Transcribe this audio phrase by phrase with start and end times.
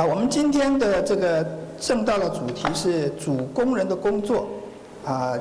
[0.00, 1.46] 好，我们今天的这个
[1.78, 4.48] 正道的主题是主工人的工作，
[5.04, 5.34] 啊，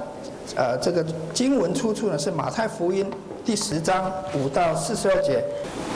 [0.58, 1.02] 呃，这个
[1.34, 3.10] 经文出处呢是马太福音
[3.46, 5.42] 第十章五到四十二节。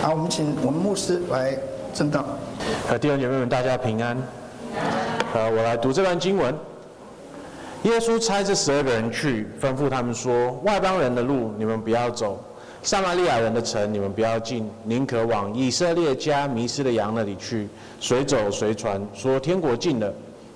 [0.02, 1.57] 好，我们请我们牧师来
[1.94, 2.23] 正道。
[2.88, 4.18] 呃，弟兄姐妹们，大家平安。
[5.34, 6.56] 呃，我来读这段经文。
[7.82, 12.42] 耶稣差这十二个人去，吩咐他们说：外邦人的路你们不要走，
[12.84, 17.66] 撒玛利亚人的城你们不要进，宁可往以色列家迷失的羊那里去。
[18.02, 20.13] 随走随传，说天国近了，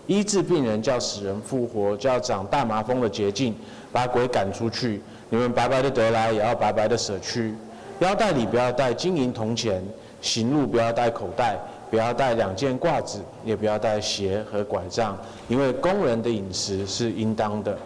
[0.07, 3.55] 医治病人，叫死人复活，叫长大麻风的洁净，
[3.93, 5.01] 把鬼赶出去。
[5.29, 7.55] 你们白白的得来，也要白白的舍去。
[7.99, 9.81] 腰带里不要带金银铜钱，
[10.21, 11.57] 行路不要带口袋。
[11.89, 15.17] 不要带两件褂子，也不要带鞋和拐杖，
[15.47, 17.77] 因为工人的饮食是应当的。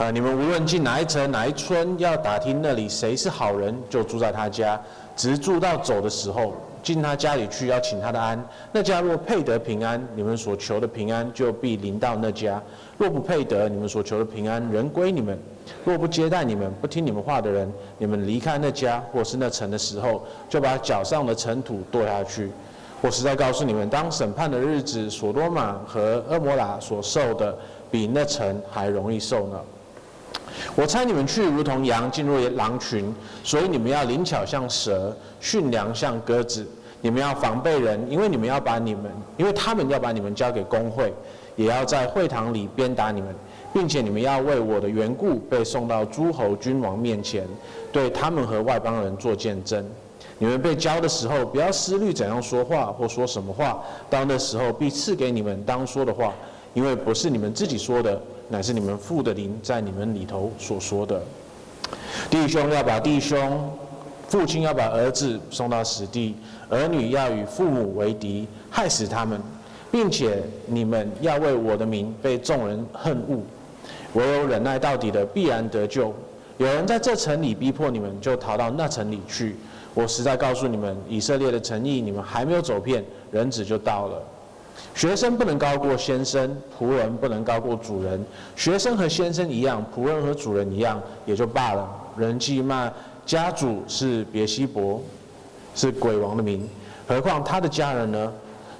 [0.00, 4.80] 啊，你们无论进哪一城哪一村，要打听那里谁是好人，就住在他家，
[5.14, 8.42] 直住到走的时候，进他家里去，要请他的安。
[8.72, 12.58] 那家若配得平安，你们所求的平安就必临到那家；
[12.96, 15.38] 若不配得，你们所求的平安仍归你们。
[15.84, 22.50] 若不接待你们，不听你们话的人，你们离开那家或是那城的时候，就把脚上的尘土跺下去。
[23.02, 27.54] 我实在告诉你们，当审判的日子，所多玛和蛾摩拉所受的，
[27.90, 29.60] 比那城还容易受呢。
[30.74, 36.66] 我猜你们去，如同羊进入狼群，所以你们要灵巧像蛇，驯良像鸽子。
[37.02, 39.04] 你们要防备人，因为你们要把你们，
[39.38, 41.10] 因为他们要把你们交给工会，
[41.56, 43.34] 也要在会堂里鞭打你们，
[43.72, 47.46] 并且你们要为我的缘故被送到诸侯君王面前，
[47.90, 49.82] 对他们和外邦人做见证。
[50.36, 53.82] 你们被教的时候，不要思虑怎样说话或说什么话。
[54.10, 56.34] 到那时候，必赐给你们当说的话，
[56.74, 58.20] 因为不是你们自己说的，
[58.50, 61.22] 乃是你们父的灵在你们里头所说的。
[62.28, 63.70] 弟兄要把弟兄，
[64.28, 66.34] 父亲要把儿子送到死地，
[66.68, 69.40] 儿女要与父母为敌，害死他们，
[69.92, 73.38] 并且你们要为我的名被众人恨恶。
[74.14, 76.12] 唯有忍耐到底的，必然得救。
[76.58, 79.54] 有人在这城里逼迫你们，就逃到那城里去。
[79.94, 84.22] 我实在告诉你们，以色列的诚意，你们还没有走遍，人子就到了。
[84.94, 88.24] 学生不能高过先生，仆人不能高过主人。
[88.56, 91.88] 学生和先生一样，仆人和主人一样，也就罢了。
[92.16, 92.92] 人既骂
[93.24, 95.00] 家主是别西伯，
[95.74, 96.68] 是鬼王的名，
[97.06, 98.32] 何况他的家人呢？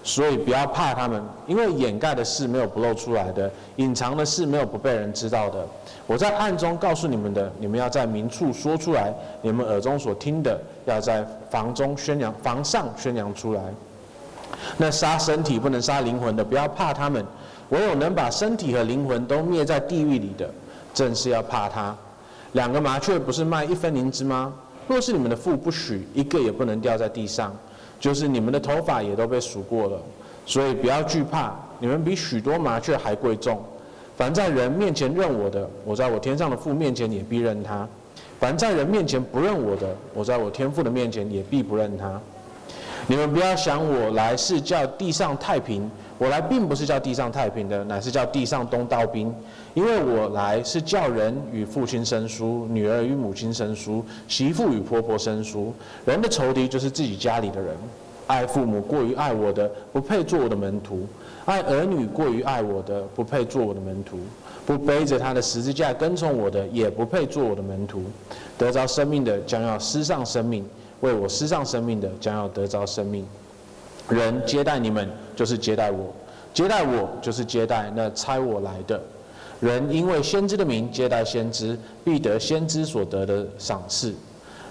[0.03, 5.66] 所以不要怕他们，因为掩盖的事没有不露出来的，隐藏的事没有不被人知道的。
[6.06, 9.12] 我在暗中告诉你们的，你们要在明处说出来；
[9.43, 13.62] 你们耳中所听的，要在房中宣扬，房上宣扬出来。
[14.77, 17.22] 那杀身体不能杀灵魂的，不要怕他们；
[17.71, 20.49] 唯有能把身体和灵魂都灭在地狱里的，
[20.93, 21.94] 正是要怕他。
[22.53, 24.53] 两个麻雀不是卖一分银子吗？
[24.89, 27.55] 若是你们的父不许，一个也不能掉在地上。
[28.00, 30.00] 就是你们的头发也都被数过了，
[30.47, 33.62] 所以不要惧怕，你们比许多麻雀还贵重。
[34.16, 37.87] 凡在人面前认我的，我在我天上的父面前也必认他；
[38.41, 42.19] 凡在人面前不认我的，我在我天父的面前也必不认他。
[43.06, 49.34] 你们不要想我来是叫地上太平，我来并不是叫地上太平的，乃是叫地上动刀兵。
[49.75, 55.72] 因为我来是叫人与父亲生疏，女儿与母亲生疏，媳妇与婆婆生疏。
[56.05, 57.77] 人的仇敌就是自己家里的人。
[58.27, 60.99] 爱父母过于爱我的，不配做我的门徒；
[61.47, 64.19] 爱儿女过于爱我的，不配做我的门徒；
[64.65, 68.05] 不背着他的十字架跟从我的，也不配做我的门徒。
[68.56, 70.62] 得着生命的，将要失上生命；
[71.00, 73.27] 为我失丧生命的，将要得着生命。
[74.09, 76.12] 人接待你们，就是接待我；
[76.53, 79.00] 接待我，就是接待那差我来的。
[79.60, 84.12] 人因为先知的名接待先知，必得先知所得的赏赐；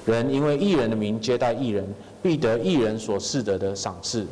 [0.06, 1.88] 人因为义人的名接待义人，
[2.22, 4.26] 必得义人所赐得的赏赐。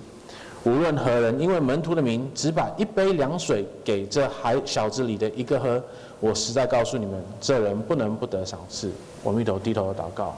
[0.64, 5.82] 无论何人因为门徒的名，只把一杯凉水给这孩小子里的一个喝，
[6.20, 8.92] 我实在告诉你们，这人不能不得赏赐。
[9.24, 10.36] 我们一同低头祷告。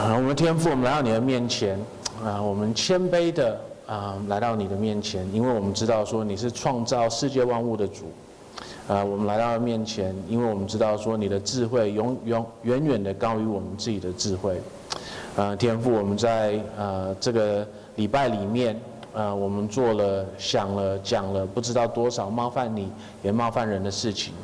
[0.00, 1.78] 我们天父，我们来到你的面前，
[2.24, 3.60] 啊，我们谦卑的。
[3.88, 8.04] 啊、来到你的面前，因为我们知道说你是创造世界万物的主。
[8.86, 14.60] 啊、我们来到面前，因为我们知道说你的智慧永永远远的高于我们自己的智慧。
[15.36, 17.66] 啊、天父，我们在呃这个
[17.96, 18.78] 礼拜里面，
[19.14, 22.92] 啊、我们做了、想了、讲了不知道多少冒犯你
[23.22, 24.34] 也冒犯人的事情。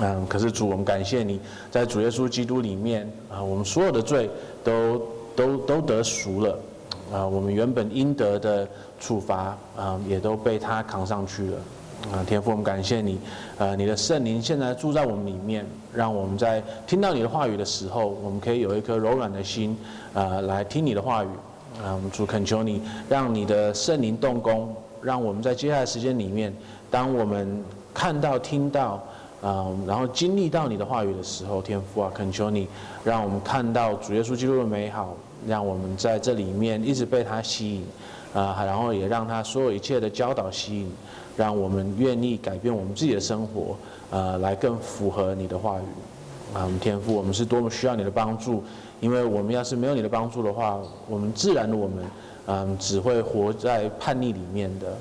[0.00, 1.40] 嗯、可是主，我们感谢你
[1.70, 4.28] 在主耶稣基督里面啊、我们所有的罪
[4.66, 5.02] 都
[5.36, 6.58] 都都得赎了。
[7.12, 8.68] 啊，我们原本应得的
[8.98, 11.58] 处罚啊，也都被他扛上去了。
[12.12, 13.18] 啊，天父，我们感谢你，
[13.58, 15.64] 呃，你的圣灵现在住在我们里面，
[15.94, 19.76] 让我们在听到你的话语的时候，我们可以有一颗柔软的心，
[20.12, 21.28] 啊，来听你的话语，
[21.82, 26.52] 啊，我们主恳求你，让你的圣灵动工，让我们在接下来时间里面，
[26.90, 27.64] 当我们
[27.94, 29.02] 看到、听到，
[29.42, 32.66] 啊，然后经历到你的话语的时候，天父啊，恳求你，
[33.04, 35.16] 让我们看到主耶稣基督的美好，
[35.46, 37.84] 让我们在这里面一直被他吸引，
[38.34, 40.90] 啊，然后也让他所有一切的教导吸引，
[41.36, 43.76] 让我们愿意改变我们自己的生活，
[44.10, 48.62] 呃，来更符合你的话语，啊，我们天父，我们是多么需要你的帮助。
[48.98, 52.04] 因为我们要是没有你的帮助的话，我们自然的我们，
[52.46, 54.96] 嗯，只会活在叛逆里面的，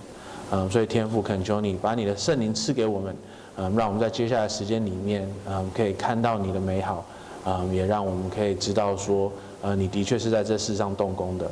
[0.51, 3.15] 嗯，所以天父恳求你把你的圣灵赐给我们，
[3.57, 7.05] 嗯，让我们在接下来时间里面，嗯，可以看到你的美好，
[7.45, 9.31] 嗯，也让我们可以知道说，
[9.61, 11.51] 呃，你的确是在这世上动工的，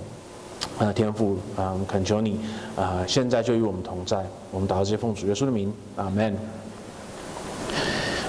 [0.79, 2.39] 啊，天父，嗯，恳求你，
[2.75, 6.35] 啊，现在就与我们同在，我们祷告这些奉主耶稣的名，阿门。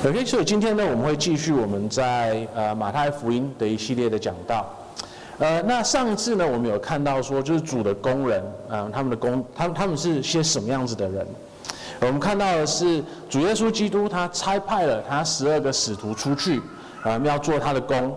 [0.06, 4.66] OK，所以今天呢，我们会继续我们在呃马太福音的一系列的讲道。
[5.38, 11.26] 呃，那上次呢，我们有看到说，就是主的工人，嗯、呃，他们的工，他们他们是些什么样子的人？
[12.06, 16.60] 我们看到的是主耶稣基督，他差派了他十二个使徒出去，
[17.02, 18.14] 啊、要做他的工。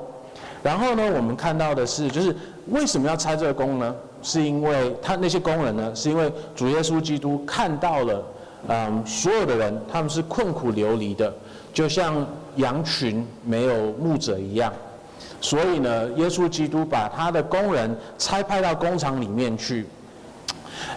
[0.61, 2.35] 然后呢，我们看到的是，就是
[2.67, 3.95] 为什么要差这个工呢？
[4.21, 8.23] 是因为他那些工人呢，是因为主耶稣基督看到了，
[8.67, 11.33] 嗯、所有的人他们是困苦流离的。
[11.73, 14.73] 就像羊群没有牧者一样，
[15.39, 19.85] 所以呢，耶稣基督把他的工人差派到工厂里面去。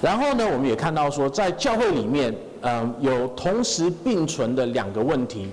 [0.00, 5.50] 然后呢，我们也看到说，在教会里面，嗯，有同时并存的两个问题。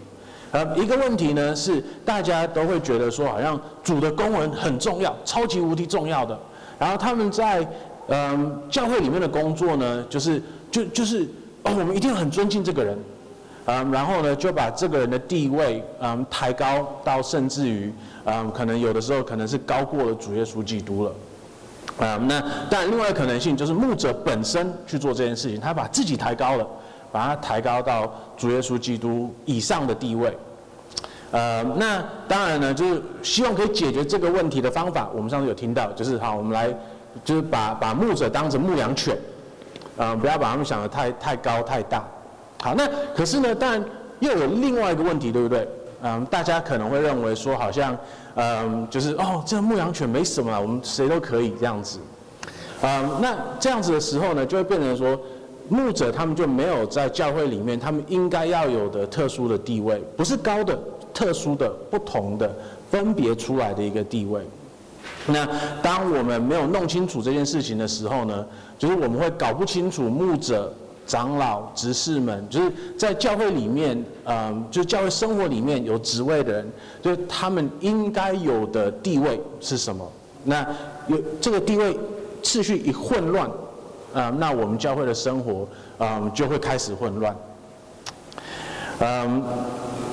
[0.51, 6.37] 呃，一个问题呢是大家都会觉得说，好像主的公文很重要，超级无敌重要的。
[6.79, 7.67] 然后他们在
[8.07, 11.23] 嗯教会里面的工作呢，就是就就是
[11.63, 12.97] 哦，我们一定很尊敬这个人。
[13.69, 17.93] 嗯，然后呢，就把这个人的地位，嗯，抬高到甚至于，
[18.23, 21.11] 嗯，可能有的时候可能是高过了主耶稣基督了。
[21.99, 26.65] 嗯，那但另外可能性就是牧者本身去做这件事情，他把自己抬高了，
[27.11, 30.37] 把它抬高到主耶稣基督以上的地位。
[31.31, 36.73] 呃，那当然呢，就是希望可以解决这个问题的方法，我们上次有听到，就是好，我们来
[37.25, 39.17] 就是把把牧者当成牧羊犬，
[39.97, 42.03] 嗯，不要把他们想得太太高太大。
[42.61, 43.83] 好，那可是呢，当然
[44.19, 45.67] 又有另外一个问题，对不对？
[46.01, 47.97] 嗯，大家可能会认为说，好像，
[48.35, 51.99] 嗯，就是哦，这牧羊犬没什么，我们谁都可以这样子。
[52.83, 55.19] 嗯，那这样子的时候呢，就会变成说，
[55.69, 60.77] 牧者他们就没有在教会里面他们应该要有的特殊的地位，不是高的、
[61.13, 62.53] 特殊的、不同的、
[62.89, 64.41] 分别出来的一个地位。
[65.25, 65.47] 那
[65.81, 68.45] 当我们没有弄清楚这件事情的时候呢，
[68.77, 70.73] 就是我们会搞不清楚牧者。
[71.07, 76.69] 长老、执事们，就是在教会里面，嗯，就是教会生活里面有职位的人，
[77.01, 80.05] 就是他们应该有的地位是什么？
[80.43, 80.67] 那
[81.07, 81.97] 有这个地位
[82.43, 83.49] 次序一混乱，
[84.17, 85.67] 啊，那我们教会的生活，
[85.99, 87.35] 嗯，就会开始混乱。
[88.99, 89.43] 嗯，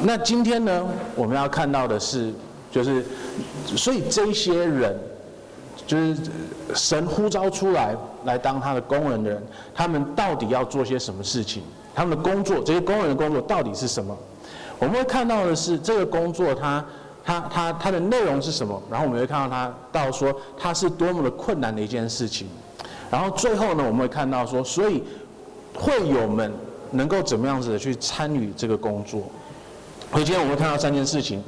[0.03, 2.33] 那今天呢，我们要看到的是，
[2.71, 3.05] 就是，
[3.77, 4.97] 所以这些人。
[5.87, 6.17] 就是
[6.75, 9.43] 神呼召出来来当他的工人的人，
[9.75, 11.63] 他们到底要做些什么事情？
[11.95, 14.17] 他们的工作，这些工人的工作到底是什么？
[14.79, 16.83] 我们会看到的是这个工作它，
[17.23, 18.81] 它它它它的内容是什么？
[18.91, 22.49] 然后我们会看到他到说他是多么的困难的一件事情。
[23.11, 25.03] 然后最后呢，我们会看到说，所以
[25.75, 26.53] 会友们
[26.91, 29.23] 能够怎么样子的去参与这个工作？
[30.13, 31.43] 所以今天我们会看到三件事情。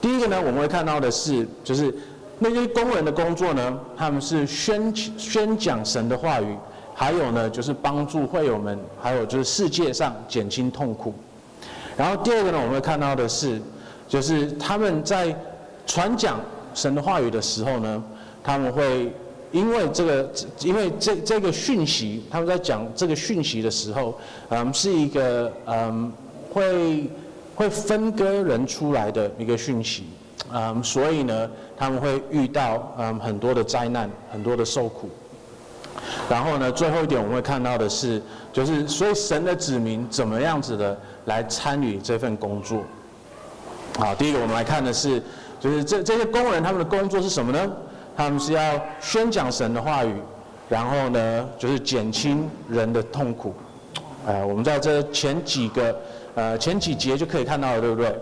[0.00, 1.94] 第一个呢，我们会看到的是就是。
[2.42, 6.56] 那些工人的工作呢，他们是宣宣讲神的话语，
[6.94, 11.12] 还有呢，就是帮助会友们，还有就是世界上减轻痛苦。
[11.98, 13.60] 然后第二个呢，我们会看到的是，
[14.08, 15.36] 就是他们在
[15.86, 16.40] 传讲
[16.72, 18.02] 神的话语的时候呢，
[18.42, 19.12] 他们会
[19.52, 20.30] 因为这个，
[20.60, 26.12] 因为这这个讯息，他们在讲这个讯息的时候，嗯，是一个嗯，
[26.52, 27.10] 会
[27.54, 30.04] 会分割人出来的一个讯息。
[30.52, 35.08] 嗯，所以呢，他们会遇到嗯很多的灾难，很多的受苦。
[36.28, 42.82] 然后呢，最后一点我们会看到的是，就是所以神的子民怎么样子的来参与这份工作。
[43.98, 45.22] 好，第一个我们来看的是，
[45.60, 47.70] 就是这这些工人他们的工作是什么呢？
[48.20, 50.12] 他们是要宣讲神的话语，
[50.68, 53.54] 然后呢，就是减轻人的痛苦。
[54.26, 55.98] 呃，我们在这前几个
[56.34, 58.14] 呃前几节就可以看到了，对不对？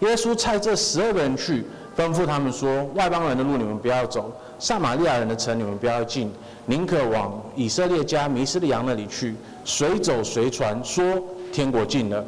[0.00, 1.64] 耶稣差这十二个人去，
[1.96, 6.30] 吩咐他们说：“外邦人的路你们不要走，撒玛利亚人的城你们不要进，
[6.66, 9.34] 宁可往以色列家迷失的羊那里去。
[9.64, 11.02] 随走随传，说
[11.50, 12.22] 天国近了，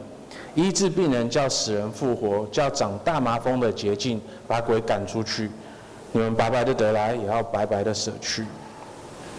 [0.55, 5.51] 医治病人，叫死人复活，叫长大麻风的洁净，把鬼赶出去。
[6.13, 8.45] 你们白白的得来，也要白白的舍去。”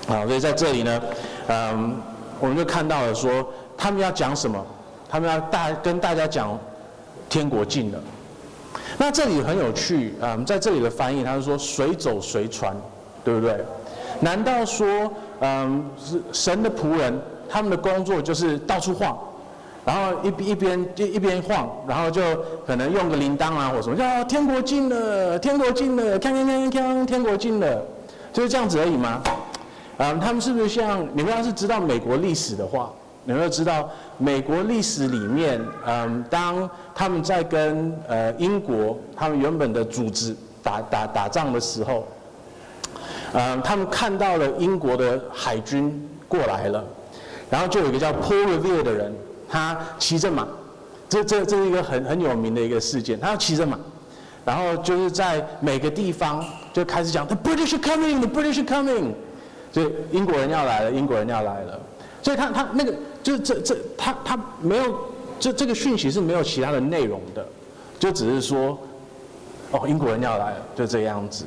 [0.08, 1.02] 好，所以在这里呢，
[1.48, 1.96] 嗯，
[2.40, 3.48] 我们就看到了说，
[3.78, 4.66] 他们要讲什么？
[5.10, 6.58] 他们要大跟大家讲，
[7.30, 8.00] 天国近了。
[8.98, 12.76] 那这里很有趣啊，嗯，在这里的翻译，他是说随走随传，
[13.24, 13.64] 对不对？
[14.20, 19.18] 难道说，嗯，是神的仆人，他们的工作就是到处晃，
[19.84, 22.22] 然后一边一边就一边晃，然后就
[22.66, 27.82] 可能用个铃铛啊或什么，叫天国近了，天国近了，锵锵锵锵，天国近了，
[28.32, 29.22] 就是这样子而已吗？
[29.98, 32.92] 嗯，他们是不是像你们要是知道美国历史的话，
[33.24, 42.08] 你们要知道美国历史里面，嗯，当他们在跟呃英国他们原本的组织打打打仗的时候。
[43.34, 46.84] 嗯，他们看到了英国的海军过来了，
[47.50, 49.14] 然后就有一个叫 Paul Revere 的人，
[49.52, 50.48] 他骑着马，
[51.10, 53.78] 这这这是一个很很有名的一个事件，他要骑着马，
[54.46, 56.42] 然后就是在每个地方
[56.72, 59.12] 就开始讲 The British are coming, the British are coming，
[59.74, 61.78] 所以英国人要来了，英国人要来了，
[62.24, 64.98] 所以他他那个就是这这他他没有
[65.38, 67.46] 这这个讯息是没有其他的内容的，
[68.00, 68.80] 就只是说，
[69.72, 71.44] 哦，英国人要来了，就这样子。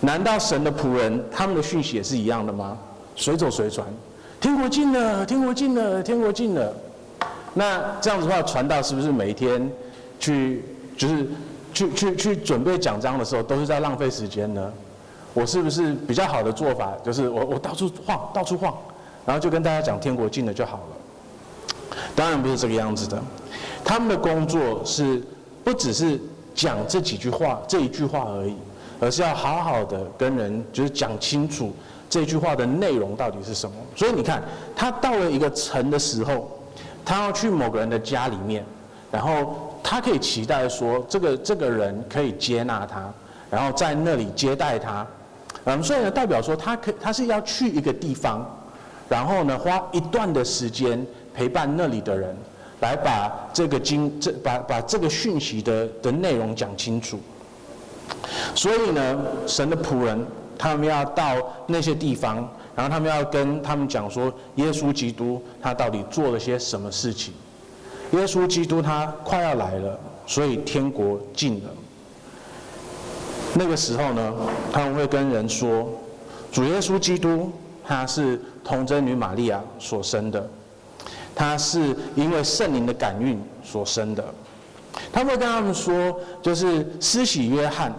[0.00, 2.76] 难道神的仆人他们的讯息也是一样的吗？
[3.16, 3.86] 随走随传，
[4.40, 6.70] 天国近了，天国近了，天国近了。
[7.54, 9.70] 那这样子的话，传道是不是每一天
[10.18, 10.64] 去
[10.96, 11.26] 就是
[11.72, 14.72] 去去去准备讲章的时候，都是在浪费时间呢？
[15.34, 18.76] 我是不是比较好的做法，就是我我到处晃，到处晃，
[19.24, 21.96] 然后就跟大家讲天国近了就好了？
[22.14, 23.22] 当然不是这个样子的。
[23.84, 25.22] 他们的工作是
[25.64, 26.20] 不只是
[26.54, 28.54] 讲这几句话，这一句话而已。
[29.02, 31.72] 而是要好好的跟人就是讲清楚
[32.10, 33.74] 这句话的内容到底是什么。
[33.96, 34.42] 所以你看，
[34.76, 36.50] 他到了一个城的时候，
[37.04, 38.64] 他要去某个人的家里面，
[39.10, 43.12] 然后他可以期待说，这个这个人可以接纳他，
[43.50, 45.06] 然后在那里接待他。
[45.64, 48.48] 嗯，所以呢，代表说他可他是要去一个地方，
[49.08, 51.04] 然后呢，花一段的时间
[51.34, 52.34] 陪伴那里的人，
[52.80, 57.18] 来把这个经这把把这个讯息的的内容讲清楚。
[58.54, 60.26] 所以呢，神的仆人
[60.56, 67.34] 他们要到那些地方，然后他们要跟他们讲说，耶稣基督他到底做了些什么事情？
[68.12, 71.70] 耶稣基督他快要来了，所以天国近了。
[73.54, 74.34] 那个时候呢，
[74.72, 75.88] 他们会跟人说，
[76.52, 77.52] 主耶稣基督
[77.84, 80.48] 他是童贞女玛利亚所生的，
[81.34, 84.24] 他是因为圣灵的感孕所生的。
[85.12, 87.92] 他会跟他们说，就是施洗约翰。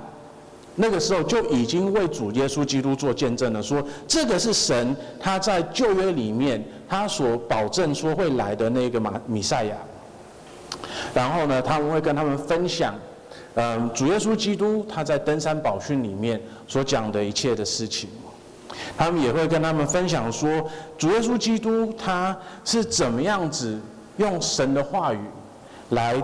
[0.81, 9.75] 那个时候就已经为主耶稣基督做见证了，说这个是神他在旧约里面他所保证说会来的那个马米赛亚。
[11.13, 12.95] 然后呢，他们会跟他们分享，
[13.53, 18.09] 嗯，主耶稣基督他在登山宝训里面所讲的一切的事情。
[18.97, 20.49] 他们也会跟他们分享说，
[20.97, 22.35] 主耶稣基督他
[22.65, 23.79] 是怎么样子
[24.17, 25.19] 用神的话语
[25.89, 26.23] 来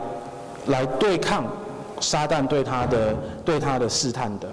[0.66, 1.46] 来对抗。
[2.00, 4.48] 撒旦对他的对他的试探的，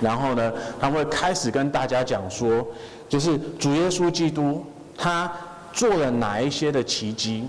[0.00, 2.66] 然后呢，他会开始跟大家讲说，
[3.08, 4.64] 就是主耶稣基督
[4.96, 5.30] 他
[5.72, 7.48] 做了哪一些的奇迹，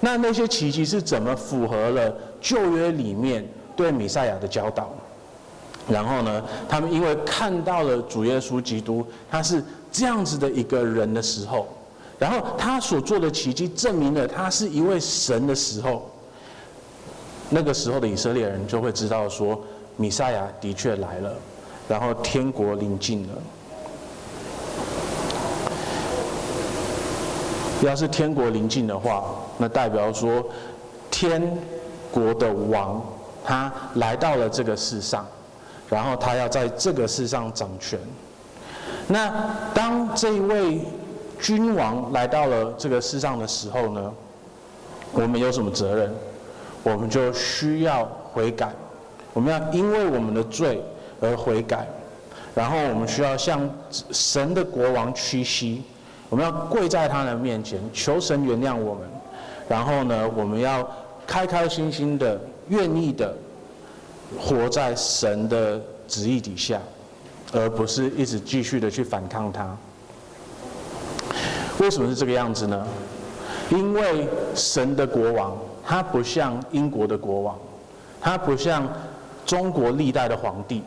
[0.00, 4.90] 那那些奇迹是怎么符合了旧约里面对弥赛亚的教导？
[5.88, 11.66] 然后呢，他们因为看到了主耶稣基督他是这样子的一个人的时候，
[12.18, 16.10] 然后他所做的奇迹证明了他是一位神的时候。
[17.50, 19.60] 那个时候的以色列人就会知道说，
[19.96, 21.32] 弥赛亚的确来了，
[21.88, 23.34] 然后天国临近了。
[27.82, 29.24] 要是天国临近的话，
[29.58, 30.42] 那代表说，
[31.10, 31.58] 天
[32.10, 33.04] 国的王
[33.44, 35.26] 他来到了这个世上，
[35.90, 37.98] 然后他要在这个世上掌权。
[39.06, 39.30] 那
[39.74, 40.80] 当这一位
[41.38, 44.10] 君王来到了这个世上的时候呢，
[45.12, 46.10] 我们有什么责任？
[46.84, 48.70] 我们就需要悔改，
[49.32, 50.82] 我们要因为我们的罪
[51.18, 51.88] 而悔改，
[52.54, 55.82] 然后我们需要向神的国王屈膝，
[56.28, 59.08] 我们要跪在他的面前求神原谅我们，
[59.66, 60.86] 然后呢，我们要
[61.26, 62.38] 开开心心的、
[62.68, 63.34] 愿意的
[64.38, 66.78] 活在神的旨意底下，
[67.54, 69.74] 而不是一直继续的去反抗他。
[71.80, 72.86] 为什么是这个样子呢？
[73.70, 75.56] 因为神的国王。
[75.86, 77.58] 他不像英国的国王，
[78.20, 78.88] 他不像
[79.44, 80.82] 中国历代的皇帝，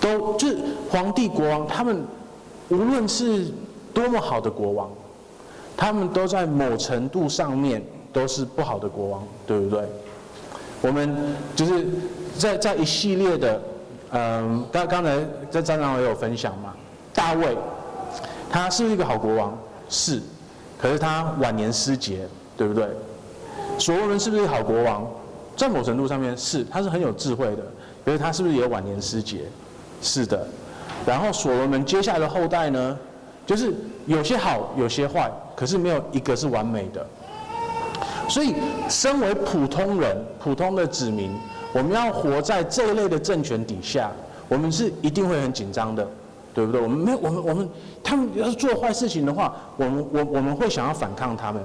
[0.00, 0.58] 都就是
[0.90, 2.04] 皇帝国王，他们
[2.68, 3.46] 无论是
[3.94, 4.90] 多么好的国王，
[5.76, 9.84] 他们都在某程度上面都是不好的国王，对不对？
[10.82, 11.16] 我们
[11.54, 11.86] 就是
[12.36, 13.62] 在在一系列的，
[14.10, 15.18] 嗯，刚刚才
[15.50, 16.74] 在张长也有分享嘛，
[17.14, 17.56] 大卫，
[18.50, 19.56] 他是不是一个好国王？
[19.88, 20.20] 是，
[20.76, 22.88] 可是他晚年失节，对不对？
[23.78, 25.06] 所罗门是不是好国王？
[25.56, 27.62] 在某程度上面是，他是很有智慧的，
[28.04, 29.40] 可是他是不是也晚年失节？
[30.02, 30.46] 是的。
[31.06, 32.98] 然后所罗门接下来的后代呢，
[33.46, 33.72] 就是
[34.06, 37.06] 有些好，有些坏，可是没有一个是完美的。
[38.28, 38.54] 所以，
[38.88, 41.30] 身为普通人、普通的子民，
[41.72, 44.10] 我们要活在这一类的政权底下，
[44.48, 46.06] 我们是一定会很紧张的，
[46.52, 46.80] 对不对？
[46.80, 47.70] 我们没有，我们我们
[48.02, 51.62] 他们要是做坏事情的话，我们我我们会想要反抗他们。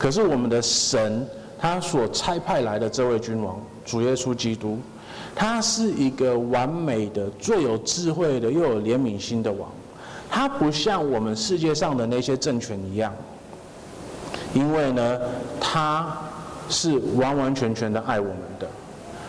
[0.00, 1.26] 可是我们的神，
[1.58, 4.78] 他所差派来的这位君王，主耶稣基督。
[5.34, 9.70] 他是一个完美的、最有智慧的、又有怜悯心的王。
[10.30, 13.12] 他不像我们世界上的那些政权一样，
[14.54, 15.20] 因为呢，
[15.60, 16.16] 他
[16.70, 18.66] 是完完全全的爱我们的，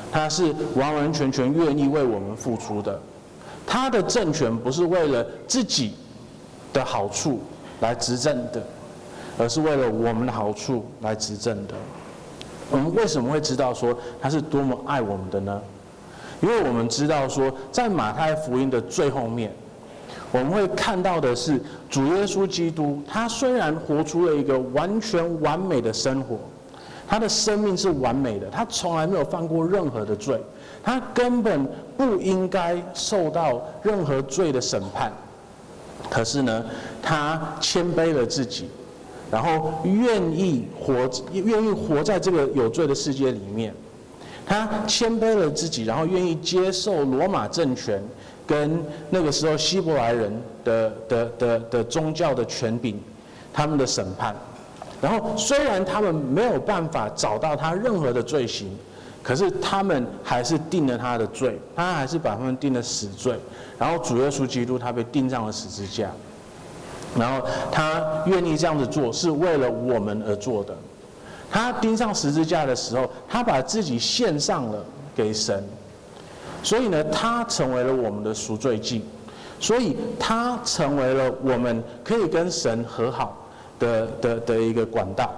[0.10, 2.98] 他是完完全全愿意为我们付出的。
[3.68, 5.96] 他的政权不是为了自己
[6.72, 7.42] 的好处
[7.82, 8.64] 来执政的，
[9.42, 11.74] 而是为了我们的好处来执政的。
[12.70, 15.60] 我们为什么会知道说他是多么爱我们的呢？
[16.42, 19.52] 因为我们知道说，在马太福音的最后面，
[20.32, 26.38] 我们会看到的是主耶稣基督，他虽然活出了一个完全完美的生活，
[27.08, 30.40] 他的生命是完美的，他从来没有犯过任何的罪，
[30.84, 31.68] 他根本
[31.98, 35.12] 不应该受到任何罪的审判。
[36.10, 36.64] 可是呢，
[37.04, 38.68] 他谦卑了自己，
[39.32, 40.94] 然后愿意活，
[41.32, 43.74] 愿意活在这个有罪的世界里面。
[44.46, 48.04] 他谦卑了自己，然后愿意接受罗马政权
[48.46, 53.00] 跟那个时候希伯来人的的的的宗教的权柄，
[53.54, 54.36] 他们的审判。
[55.02, 58.68] 然后虽然他们没有办法找到他任何的罪行，
[59.24, 63.40] 可是他们还是定了他的罪，他还是把他们定了死罪。
[63.80, 66.12] 然后主耶稣基督他被钉上了十字架，
[67.18, 70.76] 然后他愿意这样子做，是为了我们而做的。
[71.52, 75.64] 他钉上十字架的时候，他把自己献上了给神，
[76.64, 79.04] 所以呢，他成为了我们的赎罪祭，
[79.60, 83.38] 所以他成为了我们可以跟神和好
[83.78, 85.30] 的的的一个管道。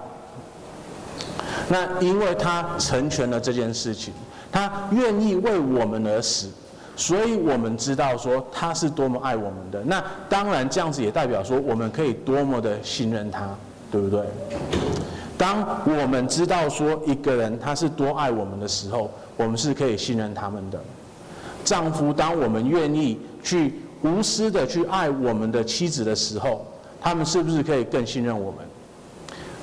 [1.68, 4.14] 那因为他成全了这件事情，
[4.52, 6.48] 他愿意为我们而死，
[6.96, 9.82] 所以我们知道说他是多么爱我们的。
[9.84, 13.48] 那当然这样子也代表说我们可以多么的信任他，
[13.90, 14.22] 对不对？
[15.36, 20.80] 当我们知道说一个人他是多爱我们的时候，我们是可以信任他们的。
[21.64, 26.64] 丈夫，当我们愿意去无私的去爱我们的妻子的时候，
[27.00, 28.60] 他们是不是可以更信任我们？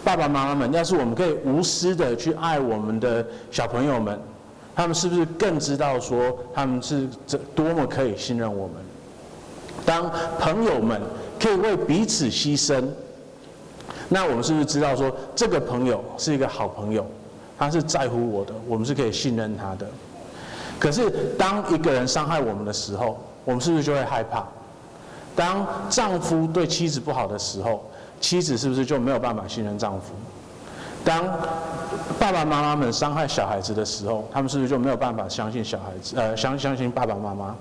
[0.03, 4.19] 爸爸妈妈们，要是我们可以无私的去爱我们的小朋友们，
[4.81, 8.77] 他们是不是更知道说他们是这多么可以信任我们？
[9.85, 10.99] 当朋友们
[11.39, 12.83] 可以为彼此牺牲。
[14.09, 17.05] 那我们是不是知道说这个朋友是一个好朋友，
[17.59, 19.87] 他是在乎我的，我们是可以信任他的。
[20.79, 24.43] 可是当一个人伤害我们的时候，我们是不是就会害怕？
[25.35, 27.85] 当丈夫对妻子不好的时候，
[28.19, 30.07] 妻子是不是就没有办法信任丈夫？
[31.03, 31.25] 当
[32.19, 36.15] 爸爸妈妈们伤害小孩子的时候，他们是不是就没有办法相信小孩子？
[36.17, 37.55] 呃，相相信爸爸妈妈？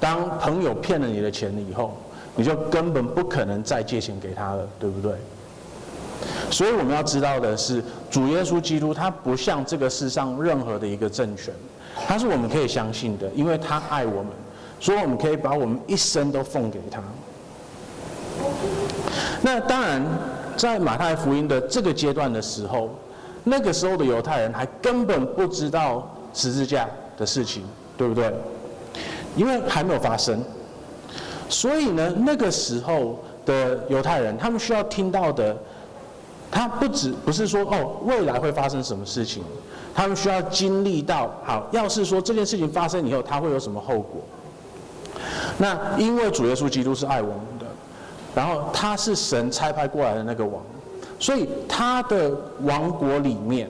[0.00, 1.96] 当朋友骗了你的钱以后，
[2.34, 5.12] 你就根本不可能再借钱给他了，对不对？
[6.50, 11.52] 所以我们要知道的是，主耶稣基督他不像这个世上任何的一个政权，
[12.06, 14.32] 他是我们可以相信的，因为他爱我们，
[14.80, 17.02] 所以我们可以把我们一生都奉给他。
[19.42, 20.02] 那当然，
[20.58, 22.90] 在马太福音的这个阶段的时候，
[23.44, 27.62] 那个时候的犹太人还根本不知道十字架的事情，
[27.96, 28.34] 对不对？
[29.36, 30.42] 因为还没有发生，
[31.48, 35.56] 所以呢，那个时候的犹太人，他们需要听到的。
[36.50, 39.44] 他不止不是说哦，未来会发生什么事情，
[39.94, 44.22] 他们需要经历到好，要是说这件事情发生以后，他会有什么后果？
[45.58, 47.40] 那因为主耶稣基督是爱我们，
[48.34, 50.62] 然后他是神差派过来的那个王，
[51.18, 52.30] 所以他的
[52.62, 53.68] 王国里面，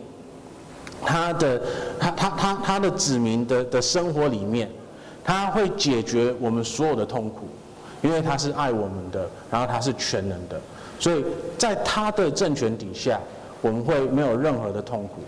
[1.05, 1.62] 他的
[1.99, 4.71] 他他他他的子民的的生活里面，
[5.25, 7.49] 他会解决我们所有的痛苦，
[8.03, 10.61] 因为他是爱我们的，然后他是全能的。
[10.99, 11.25] 所以
[11.57, 13.21] 在他的政权底下，
[13.62, 15.23] 我们会没有任何的痛苦。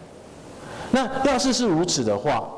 [0.90, 2.48] 那要是是如此的话，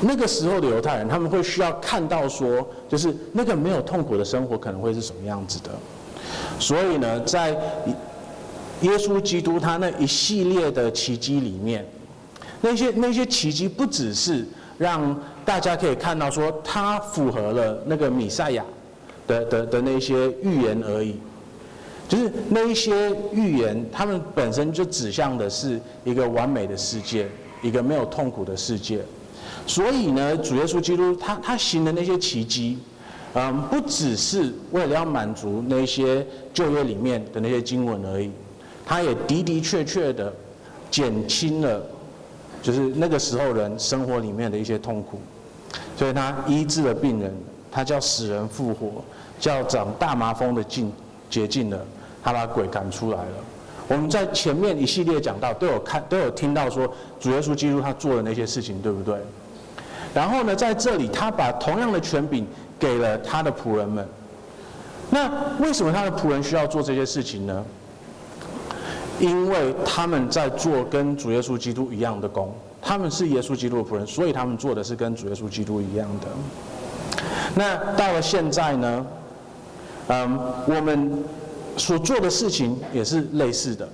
[0.00, 5.70] 那个时候的犹太人他们会需要看到说，就是那个没有痛苦的生活可能会是什么样子的。
[6.58, 7.50] 所以呢，在
[8.82, 11.86] 耶稣基督他那一系列的奇迹里面，
[12.60, 14.46] 那些那些奇迹不只是
[14.76, 18.64] 让大家可以看到说他符合了那个米赛亚
[19.26, 21.16] 的的的那些预言而已。
[22.08, 27.26] 就是那一些预言，他们本身就指向的是一个完美的世界，
[27.62, 29.00] 一个没有痛苦的世界。
[29.66, 32.78] 所以呢，主耶稣基督他他行的那些奇迹，
[33.34, 36.24] 嗯，不只是为了要满足那些
[36.54, 38.30] 旧约里面的那些经文而已，
[38.84, 40.32] 他也的的确确的
[40.90, 41.82] 减轻了，
[42.62, 45.20] 就是那个时候人生活里面的一些痛苦。
[45.96, 47.34] 所以他医治了病人，
[47.70, 49.04] 他叫死人复活，
[49.40, 50.92] 叫长大麻风的尽
[51.28, 51.78] 洁净了。
[52.22, 53.34] 他把鬼赶出来了。
[53.88, 59.16] 我们在前面一系列讲到，都有看，都有听到说，主耶稣基督他做的那些事情，对不对？
[60.16, 62.46] 然后呢，在这里他把同样的权柄
[62.78, 64.08] 给了他的仆人们。
[65.10, 67.62] 那为什么他的仆人需要做这些事情呢？
[69.20, 72.50] 因为他们在做跟主耶稣基督一样的工，
[72.80, 76.28] 他们是耶稣基督的仆人，所以他们做的是跟主耶稣基督一样的。
[77.54, 79.06] 那到了现在呢，
[80.08, 81.22] 嗯，我们。
[81.78, 83.86] 所做的事情也是类似的，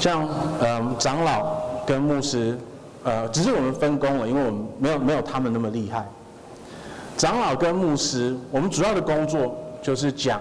[0.00, 0.26] 像
[0.62, 2.58] 嗯长老跟牧师，
[3.06, 6.04] 呃，只是我们分工了，因为我们没有没有他们那么厉害。
[7.16, 10.40] 长老跟牧师，我们主要的工作就是讲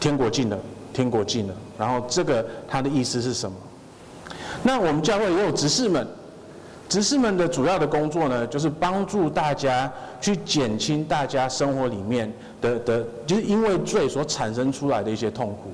[0.00, 0.58] 天国近了，
[0.94, 3.54] 天国近了，然后这个它的意思是什么？
[4.62, 6.06] 那我们教会也有执事们。
[6.88, 15.70] 执事们的主要的工作呢，就是帮助大家去减轻大家生活里面的的，就是因为罪所产生出来的一些痛苦，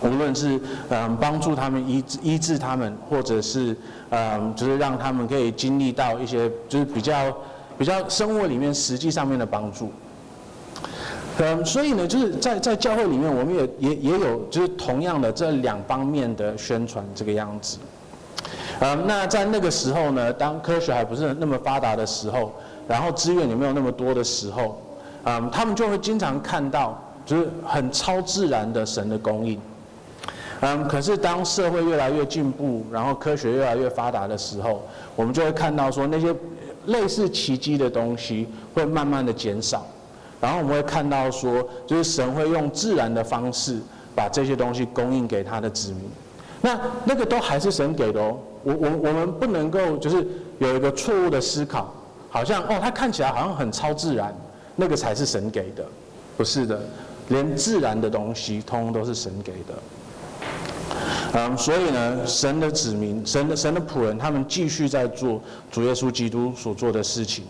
[0.00, 3.76] 无论是嗯帮助他们医治医治他们，或者是
[4.10, 7.36] 嗯就是让他们可以经历到一些就是比较
[7.76, 9.90] 比较生活里面实际上面的帮助。
[11.40, 17.78] 嗯，所以呢，就是在在教会里面，我们也也也有就是同样的这两方面的宣传这个样子。
[18.80, 22.52] 嗯，那在那个时候呢，当科学还不是那么发达的时候，
[22.88, 24.80] 然后资源也没有那么多的时候，
[25.24, 29.60] 嗯，他们就会经常看到，就是很超自然的神的供应。
[30.60, 34.82] 嗯，可是当社会越来越进步，然后科学越来越发达的时候，
[35.14, 36.34] 我们就会看到说那些
[36.86, 39.86] 类似奇迹的东西会慢慢的减少，
[40.40, 43.78] 然后我们会看到说，就是神会用自然的方式
[44.16, 46.00] 把这些东西供应给他的子民。
[46.60, 48.36] 那那个都还是神给的哦。
[48.64, 50.26] 我我我们不能够就是
[50.58, 51.94] 有一个错误的思考，
[52.28, 54.36] 好像哦，它看起来好像很超自然，
[54.74, 55.86] 那个才是神给的，
[56.36, 56.80] 不是的，
[57.28, 59.74] 连自然的东西通通都是神给的。
[61.32, 65.40] 嗯，所以呢，神的子民，神的神的仆人，他们继续在做
[65.70, 67.44] 主耶稣基督所做的事情。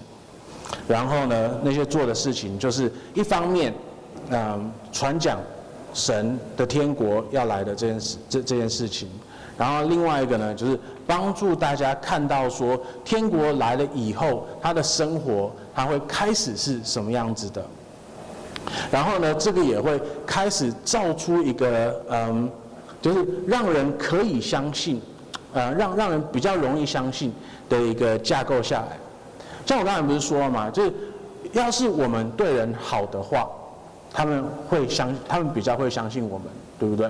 [0.86, 3.72] 然后呢，那些做的事情就是一方面，
[4.30, 5.38] 嗯，传讲
[5.94, 9.08] 神的天国要来的这件事，这这件事情。
[9.56, 17.64] 然后另外一个呢，就是帮助大家看到说，天国来了以后，他的生活他会开始是什么样子的。
[18.90, 22.48] 然后呢，这个也会开始造出一个嗯，
[23.00, 25.00] 就是让人可以相信，
[25.52, 27.32] 呃，让让人比较容易相信
[27.68, 28.98] 的一个架构下来。
[29.64, 30.70] 像我刚才不是说了吗？
[30.70, 30.92] 就是
[31.52, 33.48] 要是我们对人好的话，
[34.12, 36.46] 他们会相，他们比较会相信我们，
[36.78, 37.08] 对不对？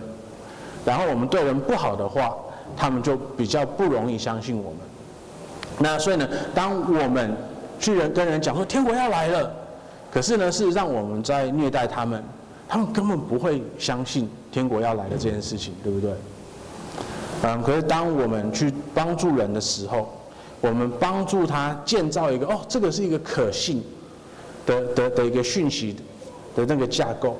[0.85, 2.35] 然后我们对人不好的话，
[2.77, 4.79] 他们就比较不容易相信我们。
[5.79, 7.37] 那所以呢，当我们
[7.79, 9.53] 去人跟人讲说天国要来了，
[10.11, 12.23] 可是呢是让我们在虐待他们，
[12.69, 16.13] 他们根本不会相信天国要来的这件事情，对不对？
[17.43, 20.13] 嗯，可是当我们去帮助人的时候，
[20.61, 23.83] 我们帮助他建造一个哦，这个是一个可信
[24.67, 25.97] 的的的一个讯息
[26.55, 27.37] 的那个架构。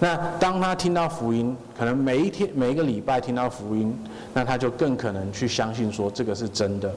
[0.00, 3.96] 那当他听到福音，可能每一天每一个礼拜听到福音，
[4.32, 6.92] 那他就更可能去相信说这个是真的，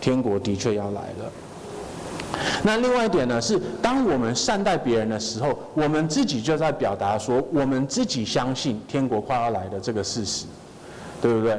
[0.00, 1.32] 天国的确要来了。
[2.62, 10.46] 那另外一点呢，是当我们善待别人的时候，我们自己就在表达说我们自己相信天国快要来的这个事实，
[11.20, 11.56] 对不对？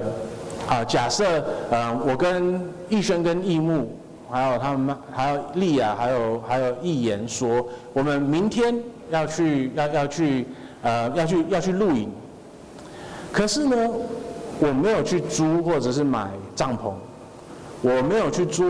[0.67, 3.95] 好，假设呃，我跟逸轩跟逸牧，
[4.29, 8.75] 还有他们，还有丽亚，还有还有逸言说，我们明天
[9.09, 10.45] 要去要要去。
[10.83, 12.09] 呃，要去要去露营，
[13.31, 13.75] 可是呢，
[14.59, 16.91] 我没有去租或者是买帐篷，
[17.83, 18.65] 我没有去做，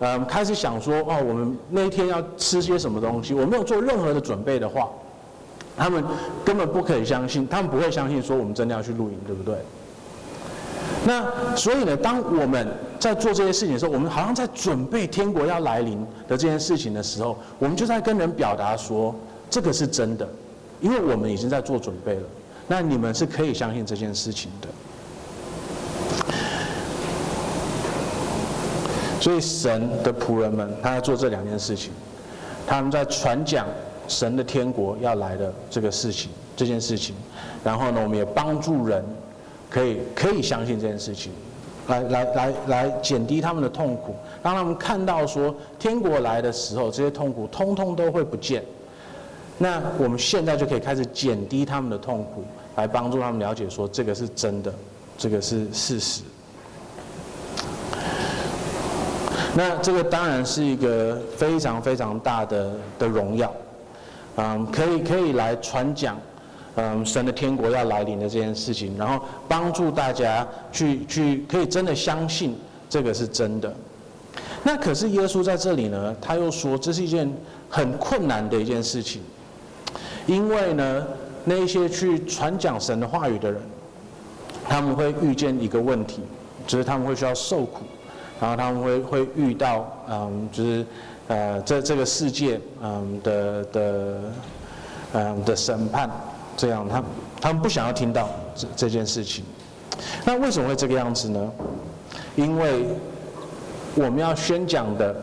[0.00, 4.90] 嗯，开始想说，哦，我们那一天要吃些什么东西，我没有做任何的准备的话，
[5.76, 6.04] 他们
[6.44, 9.56] 根本不可以相信，他们不会相信说我们真的要去露营，对不对？
[11.06, 12.66] 那所以呢，当我们
[12.98, 19.14] 在做这些事情的时候，我们好像在准备天国要来临的这件事情的时候，我们就在跟人表达说，
[19.50, 20.28] 这个是真的。
[20.80, 22.22] 因为我们已经在做准备了，
[22.66, 24.68] 那你们是可以相信这件事情的。
[29.24, 31.90] 所以神的仆人们，他在做这两件事情，
[32.66, 33.66] 他们在传讲
[34.06, 37.14] 神的天国要来的这个事情，这件事情，
[37.64, 39.02] 然后呢，我们也帮助人
[39.70, 41.32] 可以可以相信这件事情，
[41.86, 48.62] 来来来来减低他们的痛苦，让他们看到说天国来的时候，这些痛苦通通都会不见。
[49.56, 52.44] 那我们现在就可以开始减低他们的痛苦，
[52.76, 54.70] 来帮助他们了解说这个是真的，
[55.16, 56.20] 这个是事实。
[59.56, 63.54] 那这个当然是一个非常非常大的的荣耀，
[64.36, 66.18] 嗯，可以可以来传讲，
[66.74, 72.56] 嗯，神的天国要来临的这件事情，然后帮助大家去去可以真的相信
[72.90, 73.72] 这个是真的。
[74.64, 77.32] 那可是耶稣在这里呢，他又说这是一件
[77.70, 79.22] 很困难的一件事情，
[80.26, 81.06] 因为呢，
[81.44, 83.62] 那些去传讲神的话语的人，
[84.68, 86.22] 他们会遇见一个问题，
[86.66, 87.84] 就是他们会需要受苦。
[88.44, 90.86] 然后他们会会遇到，嗯，就是，
[91.28, 94.20] 呃，这这个世界，嗯的的，
[95.14, 96.10] 嗯的审判，
[96.54, 97.02] 这样，他
[97.40, 99.42] 他们不想要听到这这件事情。
[100.26, 101.50] 那为什么会这个样子呢？
[102.36, 102.84] 因为
[103.94, 105.16] 我们要宣讲的，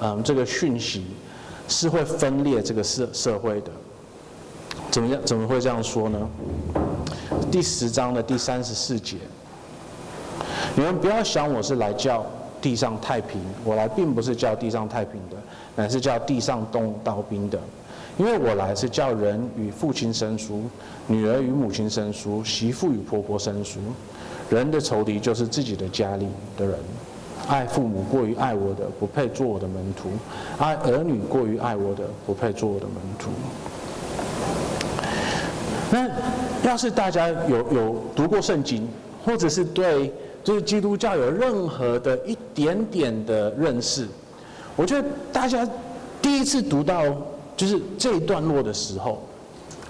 [0.00, 1.04] 嗯，这个讯息
[1.66, 3.72] 是会分裂这个社社会的。
[4.88, 5.20] 怎么样？
[5.24, 6.30] 怎么会这样说呢？
[7.50, 9.16] 第十章的第三十四节，
[10.76, 12.24] 你们不要想我是来叫。
[12.60, 15.36] 地上太平，我来并不是叫地上太平的，
[15.76, 17.58] 乃是叫地上动刀兵的。
[18.16, 20.62] 因为我来是叫人与父亲生疏，
[21.06, 23.78] 女儿与母亲生疏，媳妇与婆婆生疏。
[24.50, 26.74] 人的仇敌就是自己的家里的人。
[27.46, 30.08] 爱父母过于爱我的，不配做我的门徒；
[30.58, 33.30] 爱儿女过于爱我的，不配做我的门徒。
[35.92, 38.88] 那要是大家有有读过圣经，
[39.24, 40.12] 或者是对。
[40.44, 44.08] 就是基督教有任何的一点点的认识，
[44.76, 45.68] 我觉得大家
[46.22, 47.04] 第一次读到
[47.54, 49.22] 就是这一段落的时候，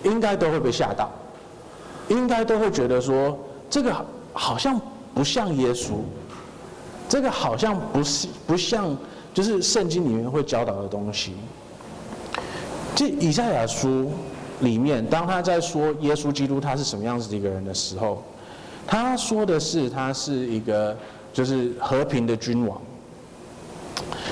[0.02, 1.10] 应该都会被吓到，
[2.08, 3.38] 应该都会觉得说
[3.70, 3.94] 这个
[4.32, 4.80] 好像
[5.14, 6.00] 不像耶稣，
[7.08, 8.96] 这个好像不是不像
[9.32, 11.34] 就是圣经里面会教导的东西。
[12.96, 14.10] 这以赛亚书
[14.60, 18.24] 里面，当他在说耶稣基督他是什么样子的一个人的时候。
[18.90, 20.96] 他说的是，他是一个
[21.30, 22.80] 就是和平的君王。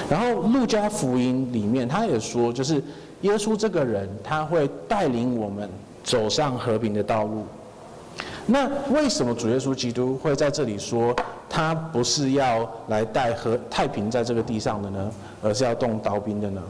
[0.09, 2.83] 然后路加福音里面，他也说，就是
[3.21, 5.69] 耶稣这个人，他会带领我们
[6.03, 7.45] 走上和平的道路。
[8.47, 11.15] 那为什么主耶稣基督会在这里说，
[11.51, 15.11] 他不是要来带和太平在这个地上的呢，
[15.43, 16.63] 而是要动刀兵的呢？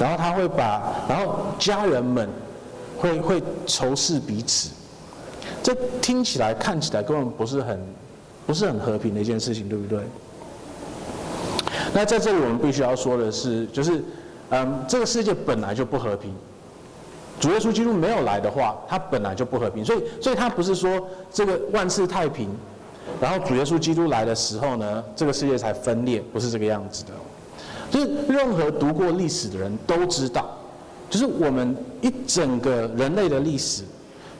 [0.00, 2.26] 然后他会把，然后家人们
[2.96, 4.70] 会会仇视彼此。
[5.62, 7.78] 这听起来、看起来根本不是很、
[8.46, 10.00] 不是很和平的一件事情，对不对？
[11.92, 14.02] 那在这里我们必须要说的是，就是，
[14.50, 16.32] 嗯，这个世界本来就不和平。
[17.40, 19.84] 主耶稣基督没有来的话，他本来就不和平。
[19.84, 22.48] 所以，所以他不是说这个万事太平，
[23.20, 27.10] 然后主耶稣基督来的时候呢，这个世界才分裂，不是这个样子的。
[27.90, 30.56] 就是任何读过历史的人都知道，
[31.08, 33.82] 就是我们一整个人类的历史。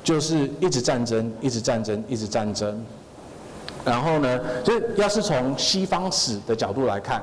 [0.03, 2.83] 就是一直战争，一直战争，一直战争。
[3.85, 7.23] 然后呢，就是要是从西方史的角度来看，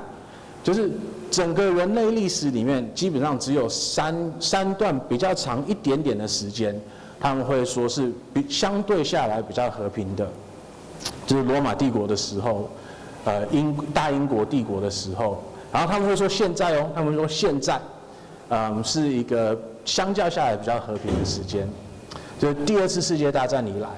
[0.63, 0.89] 就是
[1.29, 6.79] 整个人类历史里面，基本上只有三三段比较长一点点的时间，
[7.19, 10.27] 他们会说是比相对下来比较和平的，
[11.27, 12.67] 就是罗马帝国的时候，
[13.25, 17.79] 呃英大英国帝国的时候，然后他们会说现在哦，他们说现在，
[18.49, 21.67] 嗯，是一个相较下来比较和平的时间。
[22.39, 23.89] 就第二次世界大战以来，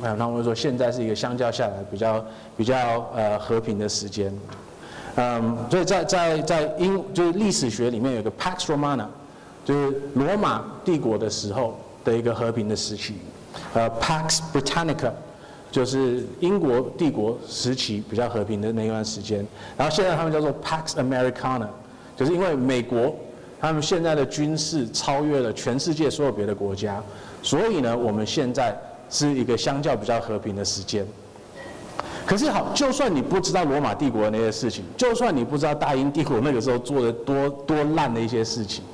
[0.00, 2.24] 那他们说现在是一个相较下来比较
[2.56, 4.32] 比较呃和平的时间，
[5.16, 9.06] 嗯，所以在在在英就是历史学里面有个 Pax Romana，
[9.64, 13.14] 就是罗马帝国的时候的一个和平的时期，
[13.74, 15.10] 呃 Pax Britannica，
[15.72, 19.44] 就是英国帝国时期比较和平的那一段时间，
[19.76, 21.66] 然后现在他们叫做 Pax Americana，
[22.16, 23.12] 就是因为美国
[23.60, 27.02] 他们现在的军事超越了全世界所有别的国家。
[27.42, 28.76] 所以呢，我们现在
[29.08, 31.06] 是一个相较比较和平的时间。
[32.26, 38.84] 可是好，就算你不知道罗马帝国的那些事情，就算你不知道大英帝国那个时候做的多多烂的一些事情，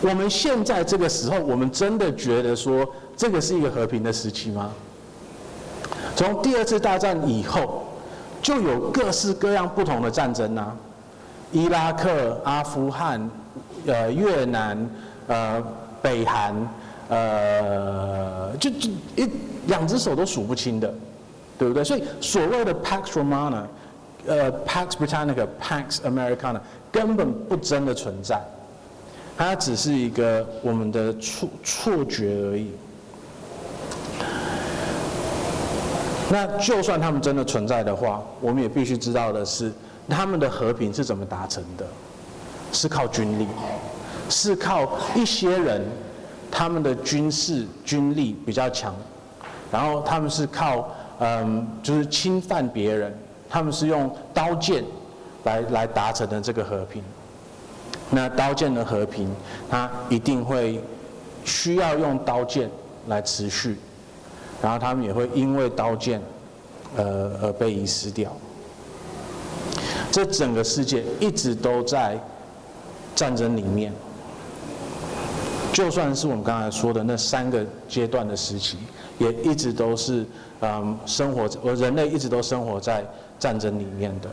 [0.00, 4.70] 我们现在这个时候，我们真的觉得说这个是一个和平的时期吗？
[6.16, 7.84] 从第二次大战以后，
[8.40, 10.74] 就有各式各样不同的战争啊，
[11.52, 13.30] 伊拉克、阿富汗、
[13.86, 14.88] 呃越南、
[15.26, 15.62] 呃
[16.00, 16.56] 北韩。
[17.14, 19.28] 呃，就就一
[19.66, 20.94] 两只手都数不清的，
[21.58, 21.84] 对不对？
[21.84, 23.64] 所以所谓的 Pax Romana，
[24.26, 28.40] 呃，Pax Britannica，Pax Americana，根本不真的存在。
[29.36, 32.70] 它只是一个我们的错错觉而已。
[36.30, 39.70] 那就算他们真的存在的话，我们也必须知道的是，
[40.08, 41.86] 他们的和平是怎么达成的？
[42.72, 43.46] 是靠军力，
[44.30, 45.82] 是靠一些人，
[46.54, 48.94] 他们的军事军力比较强，
[49.72, 50.86] 然后他们是靠
[51.18, 53.16] 嗯，就是侵犯别人，
[53.48, 54.84] 他们是用刀剑
[55.44, 57.02] 来来达成的这个和平。
[58.10, 59.34] 那刀剑的和平，
[59.70, 60.84] 它一定会
[61.44, 62.70] 需要用刀剑
[63.08, 63.78] 来持续。
[64.60, 66.20] 然后他们也会因为刀剑，
[66.96, 68.30] 呃，而被遗失掉。
[70.10, 72.18] 这整个世界一直都在
[73.14, 73.92] 战争里面。
[75.72, 78.76] 就算是我们刚才说的那三个阶段的时期，
[79.18, 80.26] 也一直都是，
[80.60, 83.04] 嗯，生活，人类一直都生活在
[83.38, 84.28] 战争里面的。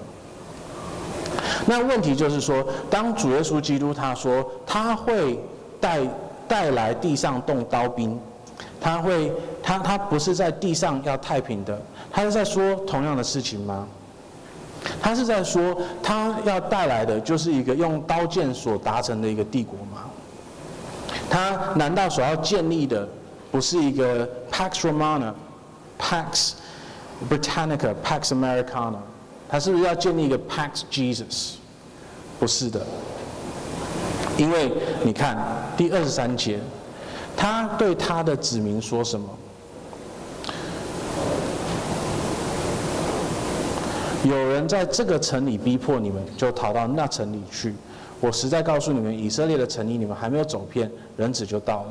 [1.66, 5.40] 那问题就是说，当主耶稣基督他说他会
[5.80, 6.02] 带
[6.48, 8.20] 带来地上动刀兵。
[8.82, 13.88] 他会，他他不是在地上要太平的，他是在说同样的事情吗？
[15.02, 20.09] 他是在说他要带来的就是一个用刀剑所达成的一个帝国吗？
[21.30, 23.08] 他难道所要建立的
[23.52, 25.34] 不是一个 Pax Romana、
[26.00, 26.54] Pax
[27.30, 28.98] Britannica、Pax Americana？
[29.48, 31.54] 他是不是要建立一个 Pax Jesus？
[32.40, 32.86] 不是的，
[34.38, 34.72] 因为
[35.04, 35.38] 你看
[35.78, 36.60] 第二十三节。
[37.38, 39.30] 他对他的子民说什么？
[44.26, 47.74] 有人在这个城里逼迫你们，就逃到那城里去。
[48.20, 51.90] 我实在告诉你们，以色列的诚意，你们还没有走遍，人子就到了。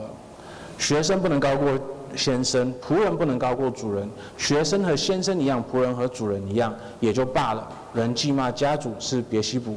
[0.79, 1.71] 学生不能高过
[2.15, 4.09] 先生，仆人不能高过主人。
[4.37, 7.67] 学生和先生一样，仆人和主人一样，也就罢了。
[7.95, 9.75] 人既骂家主是别西卜，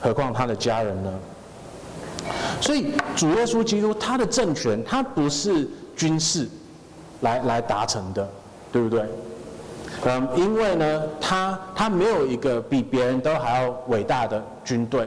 [0.00, 1.12] 何况他的家人呢？
[2.60, 6.48] 所以，主耶稣基督他的政权，他不是军事
[7.20, 8.26] 来来达成的，
[8.72, 9.04] 对不对？
[10.06, 15.06] 嗯，因为呢，他他没有一个比别人都还要伟大的军队，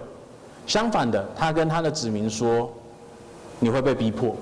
[0.67, 2.71] 相反的，他跟他的子民说，
[3.59, 4.35] 你会被逼迫，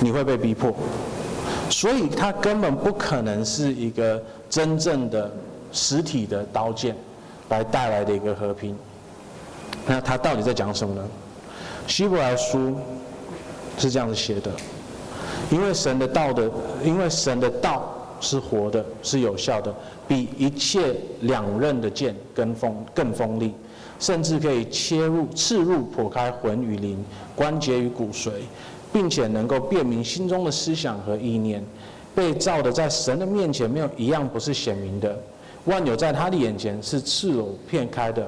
[0.00, 0.72] 你会被逼迫，
[1.70, 5.32] 所以他根本不可能是一个真正的
[5.72, 6.94] 实体的刀剑
[7.48, 8.76] 来带来的一个和平。
[9.86, 11.02] 那他到底在讲什么呢？
[11.86, 12.76] 希伯来书
[13.78, 14.50] 是这样子写的：
[15.50, 16.50] 因为神的道的，
[16.84, 19.74] 因为神的道是活的，是有效的，
[20.06, 23.54] 比一切两刃的剑更锋更锋利，
[23.98, 27.02] 甚至可以切入刺入剖开魂与灵、
[27.34, 28.30] 关节与骨髓，
[28.92, 31.64] 并且能够辨明心中的思想和意念。
[32.14, 35.18] 被造的在神的面前没有一样不是显明的，
[35.66, 38.26] 万有在他的眼前是赤裸片开的。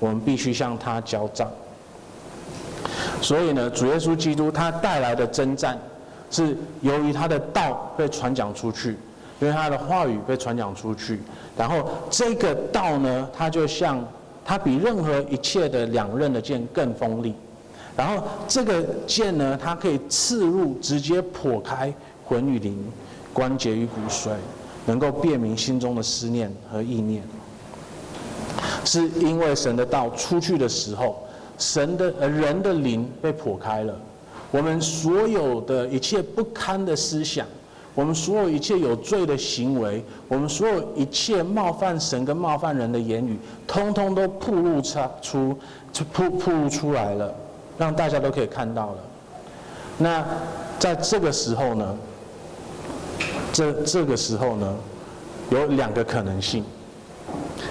[0.00, 1.50] 我们必须向他交账。
[3.22, 5.78] 所以呢，主耶稣基督他带来的征战，
[6.30, 8.90] 是由于他的道被传讲出去，
[9.40, 11.20] 因为他的话语被传讲出去，
[11.56, 14.04] 然后这个道呢，它就像
[14.44, 17.34] 它比任何一切的两刃的剑更锋利，
[17.96, 21.92] 然后这个剑呢，它可以刺入，直接剖开
[22.24, 22.78] 魂与灵、
[23.32, 24.30] 关节与骨髓，
[24.84, 27.22] 能够辨明心中的思念和意念。
[28.84, 31.26] 是因为神的道出去的时候，
[31.56, 33.98] 神的呃人的灵被剖开了，
[34.50, 37.46] 我们所有的一切不堪的思想，
[37.94, 45.58] 我们所有一切有罪的行为，我们所有一切冒犯神跟冒犯人的言语，通通都暴露出出
[45.92, 47.32] 就暴暴露出来了，
[47.78, 48.96] 让大家都可以看到了。
[49.96, 50.24] 那
[50.78, 51.96] 在这个时候呢，
[53.52, 54.74] 这这个时候呢，
[55.50, 56.64] 有两个可能性。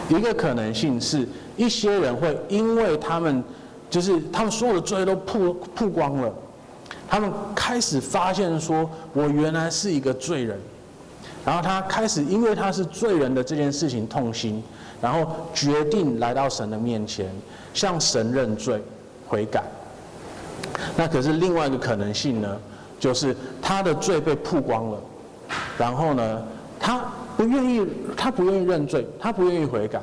[0.10, 3.44] 一个可能性是，一些人会因为他们，
[3.90, 6.34] 就是他们所有的罪都曝曝光了，
[7.10, 10.60] 他们开始发现说，我原来是一个罪人，
[11.46, 14.64] 然后他开始因为他是罪人的这件事情痛心，
[15.02, 17.28] 然后决定来到神的面前，
[17.74, 18.82] 向神认罪
[19.28, 19.64] 悔改。
[20.96, 22.58] 那可是另外一个可能性呢，
[23.00, 25.02] 就是他的罪被曝光了，
[25.78, 26.44] 然后呢，
[26.80, 27.04] 他。
[27.36, 27.84] 不愿意，
[28.16, 30.00] 他不愿意认罪，他不愿意悔改。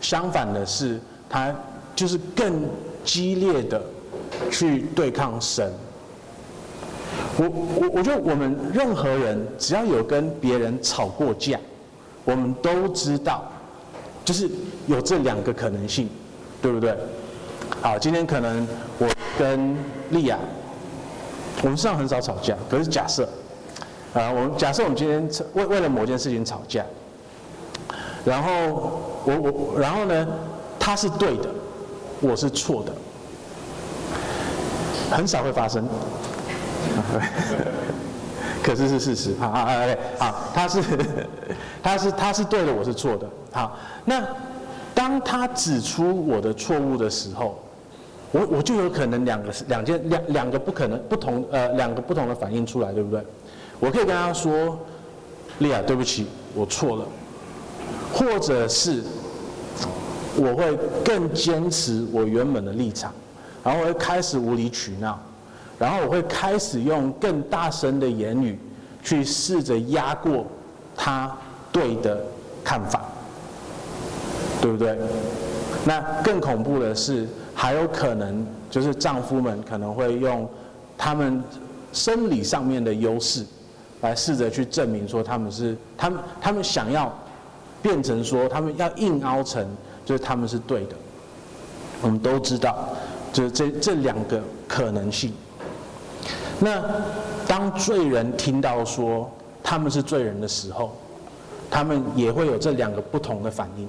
[0.00, 0.98] 相反的是，
[1.28, 1.54] 他
[1.94, 2.64] 就是更
[3.04, 3.78] 激烈的
[4.50, 5.70] 去对抗神。
[7.38, 7.48] 我
[7.80, 11.58] 我我觉得我们任何人只要有跟别人吵过架，
[12.24, 13.44] 我们都知道，
[14.24, 14.50] 就是
[14.86, 16.08] 有这两个可能性，
[16.60, 16.96] 对不对？
[17.80, 18.66] 好，今天可能
[18.98, 19.08] 我
[19.38, 19.76] 跟
[20.10, 20.38] 丽亚，
[21.62, 23.28] 我们上很少吵架，可是假设。
[24.14, 26.84] 啊，我们假设我们今天为为了某件事情吵架，
[28.26, 30.28] 然后我我然后呢，
[30.78, 31.48] 他是对的，
[32.20, 32.92] 我是错的，
[35.10, 35.88] 很少会发生。
[38.62, 39.34] 可是是事实。
[39.40, 39.72] 好好好，
[40.18, 40.82] 好，他是
[41.82, 43.28] 他是他是对的，我是错的。
[43.50, 44.22] 好，那
[44.94, 47.58] 当他指出我的错误的时候，
[48.30, 53.20] 我我就有可能两个两件两两个不可能不同呃两个不同的反应出来，对不对？
[53.80, 54.78] 我可以跟他说，
[55.58, 57.04] 利亚，对不起，我错了，
[58.14, 59.02] 或者是
[60.36, 63.12] 我会更坚持我原本的立场，
[63.64, 65.18] 然后我会开始无理取闹。
[65.82, 68.56] 然后我会开始用更大声的言语
[69.02, 70.46] 去试着压过
[70.94, 71.36] 他
[71.72, 72.22] 对的
[72.62, 73.02] 看法，
[74.60, 74.96] 对不对？
[75.84, 80.48] 那更恐怖的是，还有可能就是丈夫们可能会用
[80.96, 81.42] 他们
[81.92, 83.44] 生理上面的优势
[84.02, 87.12] 来试着去证明说他们是他们他们想要
[87.82, 89.66] 变成说他们要硬凹成
[90.04, 90.94] 就是他们是对的。
[92.00, 92.88] 我们都知道，
[93.32, 95.32] 就是这这两个可能性。
[96.64, 96.80] 那
[97.48, 99.28] 当罪人听到说
[99.64, 100.96] 他们是罪人的时候，
[101.68, 103.88] 他们也会有这两个不同的反应，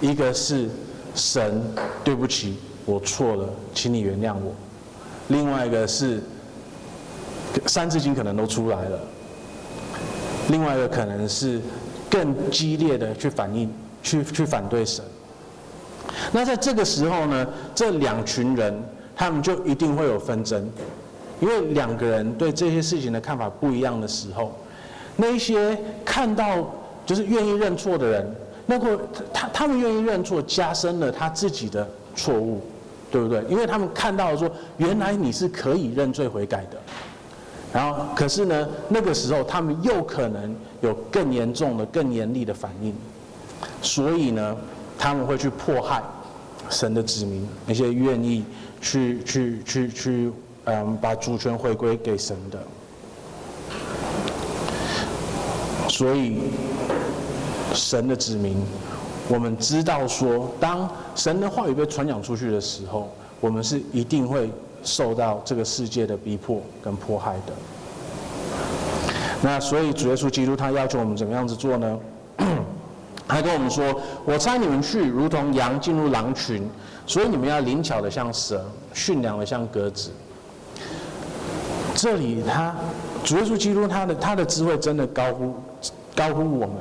[0.00, 0.68] 一个是
[1.16, 1.60] 神，
[2.04, 4.52] 对不起，我错了，请你原谅我；
[5.28, 6.22] 另外一个是
[7.66, 9.00] 三字经可能都出来了，
[10.48, 11.60] 另外一个可能是
[12.08, 13.68] 更激烈的去反应，
[14.00, 15.04] 去去反对神。
[16.30, 18.80] 那在这个时候呢，这两群人
[19.16, 20.70] 他们就一定会有纷争。
[21.40, 24.54] 因为两个人对这些事情的看法不一样的时候，
[25.16, 26.70] 那一些看到
[27.06, 28.34] 就是愿意认错的人，
[28.66, 28.96] 那会
[29.32, 32.60] 他他们愿意认错，加深了他自己的错误，
[33.10, 33.42] 对不对？
[33.48, 36.78] 因为他们看到了说，原来你是可以认罪悔改的，
[37.72, 42.94] 然后可是呢，那个时候他们又可能有更严重的、更严厉的反应，
[43.80, 44.56] 所以呢，
[44.98, 46.02] 他们会去迫害
[46.68, 48.44] 神的子民，那些愿意
[48.80, 50.32] 去去去去。
[50.70, 52.58] 嗯，把主权回归给神的。
[55.88, 56.38] 所以，
[57.74, 58.56] 神的子民，
[59.28, 63.10] 我们知道说，当神的话语被传讲出去的时候，
[63.40, 64.48] 我们是一定会
[64.84, 67.52] 受到这个世界的逼迫跟迫害的。
[69.42, 71.98] 那所以主耶稣基督他要求我们怎么样子做呢？
[73.26, 76.68] 他跟我们说：“我差你们去，如同羊进入狼群，
[77.06, 78.64] 所以你们要灵巧的像蛇，
[78.94, 80.10] 驯良的像鸽子。”
[82.00, 82.74] 这里他
[83.22, 85.54] 主耶稣基督他的他的智慧真的高乎
[86.16, 86.76] 高乎我们，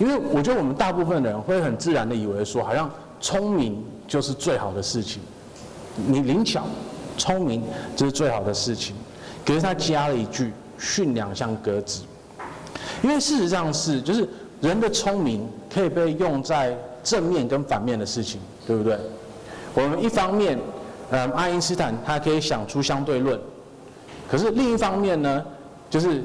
[0.00, 2.90] 因为我觉得我们大部分人会很自然的以为说，好像
[3.20, 5.22] 聪明就是最好的事情，
[6.04, 6.64] 你灵巧、
[7.16, 7.62] 聪明
[7.94, 8.96] 就是最好的事情。
[9.46, 12.02] 可是他加了一句驯良像鸽子，
[13.04, 14.28] 因为事实上是就是
[14.60, 18.98] 人的聪明可以被用在正面跟反面的事情，对不对？
[19.74, 20.58] 我们一方面，
[21.10, 23.38] 嗯，爱因斯坦他可以想出相对论。
[24.30, 25.44] 可是另一方面呢，
[25.88, 26.22] 就是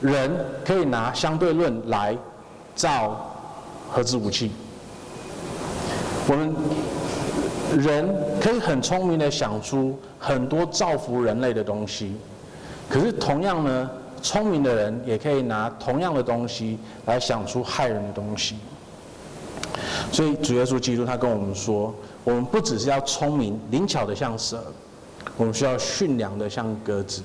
[0.00, 0.30] 人
[0.64, 2.16] 可以拿相对论来
[2.74, 3.34] 造
[3.90, 4.52] 核子武器。
[6.28, 6.54] 我们
[7.76, 8.08] 人
[8.40, 12.14] 可以很聪明的想出很多造福人类的东西，
[12.88, 13.90] 可是同样呢，
[14.22, 18.54] 聪明的人也可以拿同样的东西来想出害人的东西。
[20.12, 24.62] 所以主耶稣基督他跟我们说，我们不只是要聪明灵巧的像蛇。
[25.36, 27.22] 我们需要驯良的像鸽子，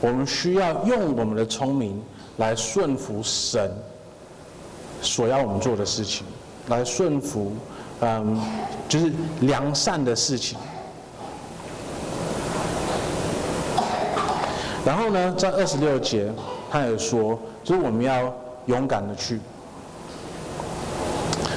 [0.00, 2.02] 我们需要用我们的聪明
[2.38, 3.70] 来顺服神
[5.00, 6.26] 所要我们做的事情，
[6.68, 7.52] 来顺服，
[8.00, 8.40] 嗯，
[8.88, 10.58] 就是良善的事情。
[14.84, 16.30] 然后呢，在二十六节，
[16.70, 18.32] 他也说，就是我们要
[18.66, 19.40] 勇敢的去。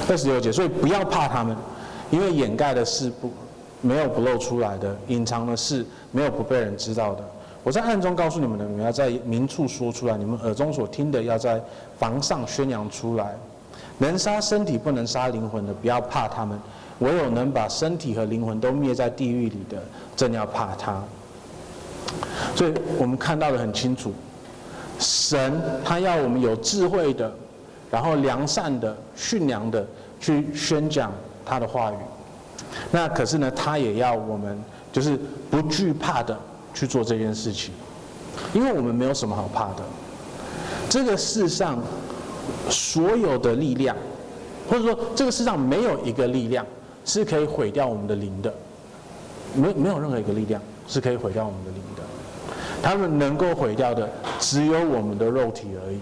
[0.08, 1.56] 二十六节，所以不要怕他们，
[2.10, 3.32] 因为掩盖的事不。
[3.80, 7.24] 没有不露出来的，隐藏的事没有不被人知道的。
[7.62, 11.60] 我在暗中告诉你们的，你们要在明处说出来；你们耳中所听的，要在
[11.98, 13.36] 房上宣扬出来。
[13.98, 16.58] 能杀身体不能杀灵魂的，不要怕他们；
[17.00, 19.76] 唯有能把身体和灵魂都灭在地狱里的，
[20.16, 21.02] 正要怕他。
[22.56, 24.12] 所以我们看到的很清楚，
[24.98, 27.30] 神他要我们有智慧的，
[27.90, 29.86] 然后良善的、驯良的
[30.18, 31.12] 去宣讲
[31.44, 31.96] 他的话语。
[32.90, 34.58] 那可是呢，他也要我们
[34.92, 35.18] 就是
[35.50, 36.38] 不惧怕的
[36.74, 37.72] 去做这件事情，
[38.52, 39.82] 因为我们没有什么好怕的。
[40.88, 41.78] 这个世上
[42.68, 43.96] 所有的力量，
[44.68, 46.66] 或者说这个世上没有一个力量
[47.04, 48.52] 是可以毁掉我们的灵的，
[49.54, 52.02] 没没有任何一个力量是可以毁掉我们的灵的。
[52.82, 54.08] 他们能够毁掉的
[54.38, 55.98] 只有我们的肉体而已。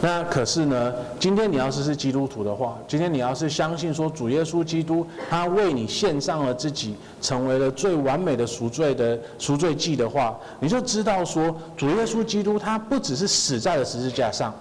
[0.00, 14.54] 那可是呢，今天你要是是基督徒的话，今天你要是相信说主耶稣基督他为你献上了自己，成为了最完美的赎罪的赎罪祭的话，你就知道说主耶稣基督他不只是死在了十字架上，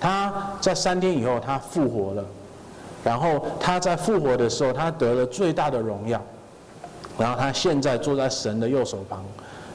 [0.00, 2.24] 他在三天以后他复活了，
[3.04, 6.18] 然后他在复活的时候他得了最大的荣耀，
[7.18, 9.22] 然后他现在坐在神的右手旁，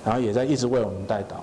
[0.04, 1.36] 然后也在一直为我们代祷。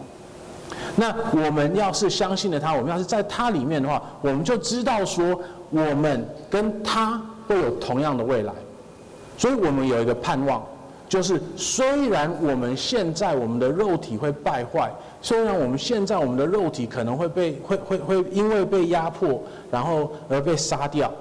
[0.97, 5.38] 那我们要是相信了他，我们要是在他里面的话，我们就知道说，
[5.70, 8.53] 我们跟他会有同样的未来。
[9.36, 10.64] 所以我们有一个盼望，
[11.07, 14.90] 就是虽然我们现在我们的肉体会败坏，
[15.20, 21.12] 虽然我们现在我们的肉体可能会被 会会会因为被压迫，然后而被杀掉，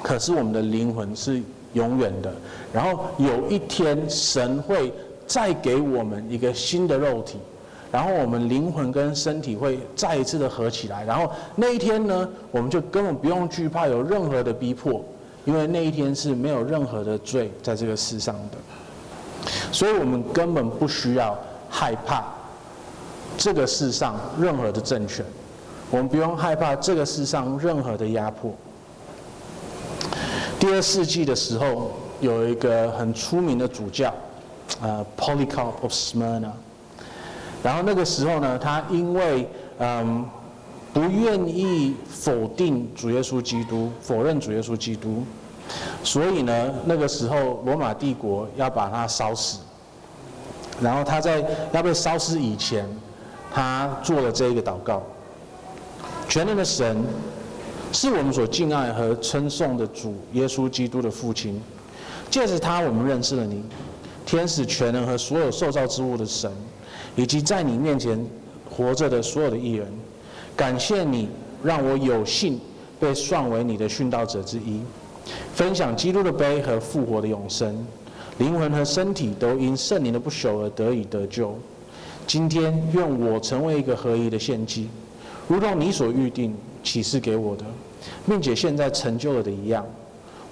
[0.00, 2.32] 可是我们的灵魂是永远的。
[2.72, 4.92] 然后有一天，神会
[5.26, 7.38] 再给我们一个新的肉体。
[7.92, 15.02] 然后我们灵魂跟身体会再一次的合起来，然后那一天呢，我们就根本不用惧怕有任何的逼迫，
[15.44, 21.38] 因为那一天是没有任何的罪在这个世上的，所以我们根本不需要
[21.70, 22.24] 害怕
[23.38, 25.24] 这个世上任何的政权，
[25.90, 28.52] 我们不用害怕这个世上任何的压迫。
[30.58, 34.12] 第二世纪的时候，有一个很出名的主教，
[34.82, 36.50] 呃，Polycarp of Smyrna。
[37.66, 39.48] 然后那个时候呢，他因为
[39.80, 40.24] 嗯
[40.92, 45.24] 不愿意否定主耶稣基督，否认主耶稣基督，
[46.04, 49.58] 所以呢，那个时候罗马帝国要把他烧死。
[50.80, 52.86] 然后他在要被烧死以前，
[53.52, 55.02] 他做了这一个祷告：
[56.28, 57.02] 全能的神，
[57.90, 61.60] 是我们所敬爱和称颂的主耶稣基督的父亲，
[62.30, 63.64] 借着他，我们认识了你，
[64.24, 66.48] 天使全能和所有受造之物的神。
[67.16, 68.24] 以及在你面前
[68.70, 69.88] 活着的所有的艺人，
[70.54, 71.28] 感谢你
[71.62, 72.60] 让我有幸
[73.00, 74.80] 被算为你的殉道者之一，
[75.54, 77.84] 分享基督的悲和复活的永生，
[78.38, 81.56] 灵魂和身体都因圣灵的不朽而得以得救。
[82.26, 84.88] 今天愿我成为一个合一的献祭，
[85.48, 87.64] 如同你所预定启示给我的，
[88.26, 89.86] 并且现在成就了的一样。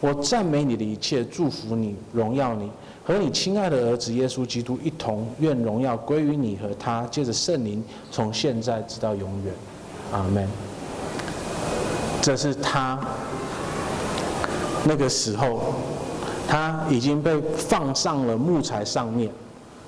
[0.00, 2.70] 我赞美你的一切，祝福你，荣耀你。
[3.06, 9.52] 和你亲爱的儿子耶稣基督一同，愿荣耀归于你和他，借着圣灵，从现在直到永远，
[10.10, 10.48] 阿门。
[12.22, 12.98] 这是他
[14.86, 15.74] 那个时候，
[16.48, 19.30] 他已经被放上了木材上面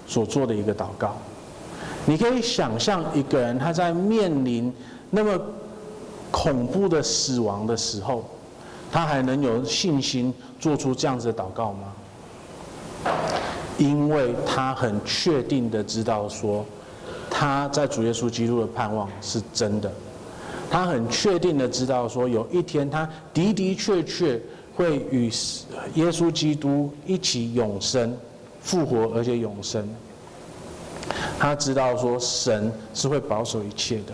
[0.06, 1.16] 所做的一个祷告。
[2.04, 4.70] 你可以想象一个人他在面临
[5.08, 5.40] 那么
[6.30, 8.22] 恐怖的死亡的时候，
[8.92, 11.94] 他还能有信心做出这样子的祷告吗？
[13.78, 16.64] 因为他很确定的知道说，
[17.30, 19.92] 他在主耶稣基督的盼望是真的，
[20.70, 24.40] 他很确定的知道说，有一天他的的确确
[24.74, 25.26] 会与
[25.94, 28.16] 耶稣基督一起永生、
[28.62, 29.86] 复活，而且永生。
[31.38, 34.12] 他知道说，神是会保守一切的，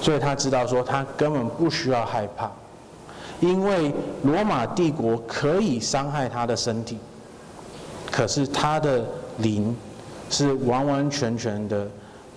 [0.00, 2.50] 所以他知道说，他根本不需要害怕，
[3.40, 6.98] 因为罗马帝国可以伤害他的身体。
[8.16, 9.04] 可是他的
[9.40, 9.76] 灵
[10.30, 11.86] 是完完全全的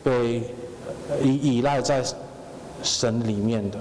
[0.04, 0.44] 被
[1.24, 2.04] 依依赖在
[2.84, 3.80] 神里面的，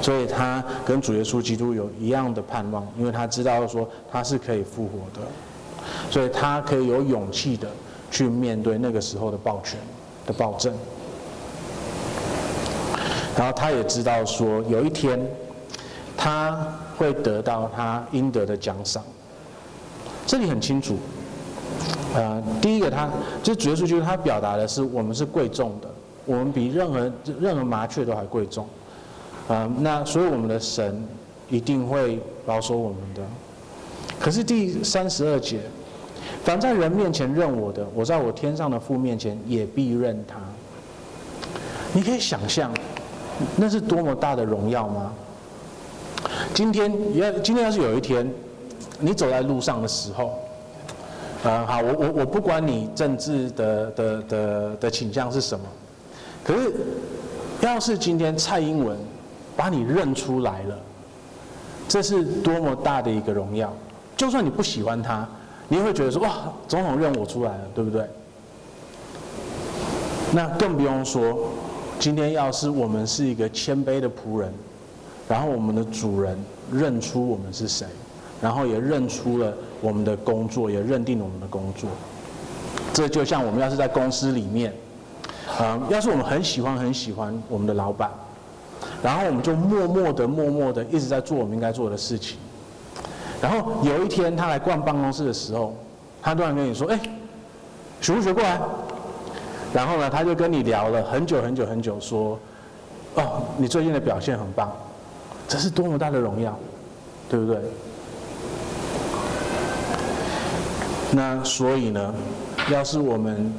[0.00, 5.26] 所以他跟主耶稣基督有一样的盼望，因为他知道说他是可以复活的，
[6.12, 7.68] 所以他可以有勇气的
[8.08, 9.80] 去面对那个时候的暴权
[10.24, 10.72] 的暴政，
[13.36, 15.18] 然后他也知道说有一天
[16.16, 16.56] 他
[16.96, 19.02] 会得到他应得的奖赏。
[20.32, 20.96] 这里很清楚，
[22.14, 23.10] 呃，第一个他，他
[23.42, 25.90] 就主耶稣基督，他表达的是我们是贵重的，
[26.24, 28.64] 我们比任何任何麻雀都还贵重，
[29.46, 31.06] 啊、呃，那所以我们的神
[31.50, 33.20] 一定会保守我们的。
[34.18, 35.60] 可是第三十二节，
[36.42, 40.36] 凡在人面前认我的，我在我天上的父面前也必认他。
[41.92, 42.72] 你可以想象，
[43.56, 45.12] 那是多么大的荣耀吗？
[46.54, 48.26] 今天要今天要是有一天。
[49.02, 50.38] 你走在路上的时候，
[51.42, 55.66] 呃，好，我我我不管你政治的的的的倾向是什么，
[56.44, 56.72] 可是，
[57.60, 58.96] 要是今天蔡英文
[59.56, 60.78] 把你认出来了，
[61.88, 63.72] 这是多么大的一个荣耀！
[64.16, 65.28] 就算你不喜欢他，
[65.68, 68.06] 你也会觉得说哇，总统认我出来了，对不对？
[70.32, 71.50] 那更不用说，
[71.98, 74.54] 今天要是我们是一个谦卑的仆人，
[75.28, 76.38] 然后我们的主人
[76.72, 77.86] 认出我们是谁。
[78.42, 81.88] 然后也认出了我们的工作，也认定了我们的工作。
[82.92, 84.74] 这就像我们要是在公司里面，
[85.60, 88.10] 嗯，要是我们很喜欢很喜欢我们的老板，
[89.02, 92.36] 然后我们就默默的默默的一直在做我们应该做的事情，
[93.40, 95.74] 然后有一天他来逛办公室的时候，
[96.20, 97.00] 他突然跟你说：“哎，
[98.00, 98.60] 学不学过来？”
[99.72, 102.38] 然后呢，他就跟你聊了很久很久很久，说
[103.14, 104.70] ：“哦，你最近的表现很棒，
[105.48, 106.58] 这是多么大的荣耀，
[107.30, 107.56] 对不对？”
[111.14, 112.14] 那所以呢，
[112.70, 113.52] 要是我们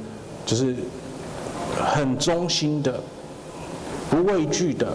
[0.44, 0.74] 就是
[1.76, 2.98] 很忠心的、
[4.10, 4.88] 不畏惧的、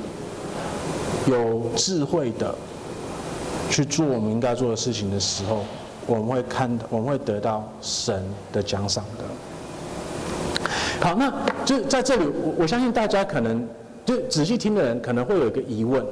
[1.26, 2.54] 有智慧的
[3.70, 5.64] 去做我们应该做的事情的时候，
[6.06, 9.24] 我们会看，我们会得到神的奖赏的。
[11.00, 11.34] 好，那
[11.64, 13.66] 就在这里，我我相信大家可能
[14.04, 16.06] 就仔细听的人可能会有一个疑问，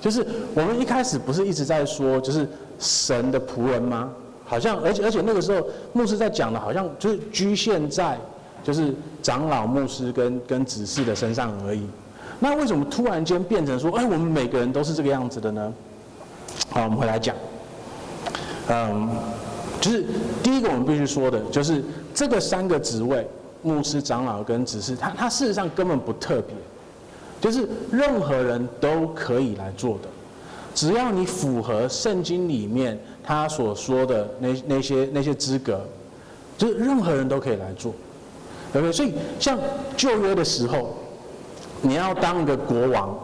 [0.00, 2.44] 就是我们一开始不是一直在说，就是
[2.80, 4.10] 神的仆人吗？
[4.48, 8.16] 好像，而且而且那个时候，牧师在讲的，好像就是局限在
[8.62, 11.84] 就是长老、牧师跟跟执事的身上而已。
[12.38, 15.72] 那为什么突然间变成说，哎，我们每个人都是这个样子的呢？
[16.70, 17.34] 好，我们回来讲。
[18.68, 19.08] 嗯，
[19.80, 20.04] 就是
[20.42, 21.82] 第一个我们必须说的，就是
[22.14, 23.26] 这个三个职位，
[23.62, 26.54] 牧师、长老跟执事，他他事实上根本不特别，
[27.40, 30.08] 就是任何人都可以来做的，
[30.74, 32.96] 只要你符合圣经里面。
[33.26, 35.80] 他所说的那那些那些资格，
[36.56, 37.92] 就是任何人都可以来做
[38.72, 38.92] ，OK？
[38.92, 39.58] 所以像
[39.96, 40.96] 旧约的时候，
[41.82, 43.18] 你要当一个国王，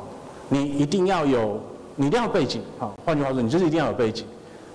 [0.48, 1.60] 你一定要有，
[1.94, 4.26] 你一定要背景，好，换句话说，你就是一定要有背景，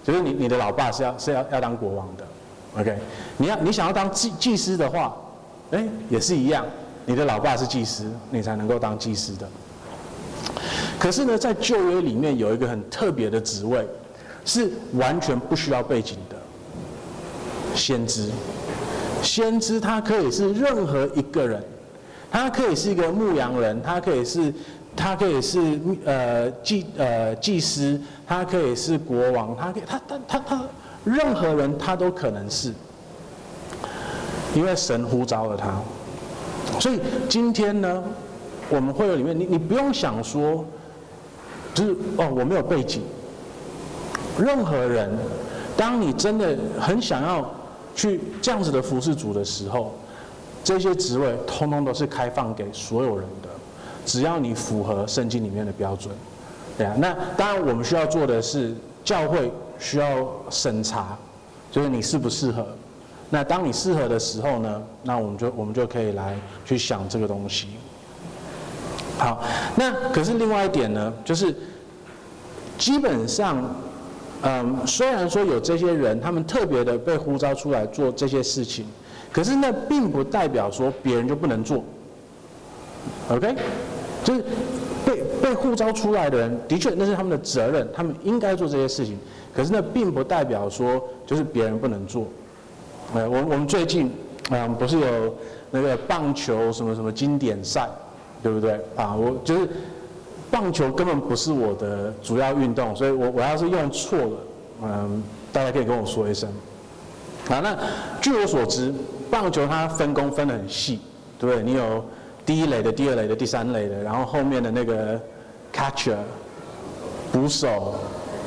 [0.02, 2.26] 就是你你的老爸是要是要要当国王的
[2.80, 2.98] ，OK？
[3.36, 5.14] 你要你想要当祭祭司的话，
[5.72, 6.66] 哎，也是一样，
[7.06, 9.46] 你的老爸是祭司，你才能够当祭司的。
[10.98, 13.86] 可是呢，在旧约里面有一个很特别的职位。
[14.48, 16.38] 是完全不需要背景的
[17.76, 18.32] 先知，
[19.22, 21.62] 先知他可以是任何一个人，
[22.32, 24.54] 他可以是一个牧羊人，他可以是，
[24.96, 30.64] 他可以是呃祭呃祭司，他可以是国王，他可以他他他他
[31.04, 32.74] 任何人他都可能是，
[34.56, 35.78] 因为神呼召了他，
[36.80, 38.02] 所以今天呢，
[38.70, 40.66] 我们会有里面你你不用想说，
[41.74, 43.02] 就是哦我没有背景。
[44.38, 45.10] 任何人，
[45.76, 47.50] 当你真的很想要
[47.96, 49.96] 去这样子的服侍主的时候，
[50.64, 53.50] 这些职位通通都是开放给所有人的，
[54.06, 56.14] 只要你符合圣经里面的标准，
[56.78, 56.94] 对啊。
[56.98, 61.18] 那当然我们需要做的是教会需要审查，
[61.72, 62.66] 就是你适不适合。
[63.30, 67.68] 那当你适合的时候呢，那我们就我们就可以来去想这个东西。
[69.18, 69.44] 好，
[69.76, 71.56] 那可是另外一点呢，就是
[72.78, 73.64] 基本上。
[74.44, 78.86] 嗯，虽然说有这些人，他们特别的被呼召出来做这些事情，
[79.32, 81.84] 可是那并不代表说别人就不能做。
[83.30, 83.56] OK，
[84.24, 84.44] 就是
[85.06, 89.18] 被被呼召出来的人，的确那是他们的责任，他们应该做这些事情。
[89.56, 92.26] 可是那并不代表说就是别人不能做。
[93.16, 94.12] 呃，我我们最近
[94.52, 95.36] 嗯，不是有
[95.72, 97.90] 那个棒球什么什么经典赛，
[98.44, 98.80] 对不对？
[98.96, 99.68] 啊，我就是。
[100.50, 104.38] 棒球根本不是我的主要运动，所以我我要是用错了，
[104.84, 106.50] 嗯，大家可以跟我说一声。
[107.50, 107.78] 啊，那
[108.22, 108.94] 据我所知，
[109.30, 111.00] 棒球它分工分得很细，
[111.40, 111.64] 对不对？
[111.64, 112.04] 你有
[112.46, 115.20] 第一垒的、第二垒的、第三垒的，然后后面的那个
[115.74, 116.18] catcher
[117.32, 117.96] 捕手，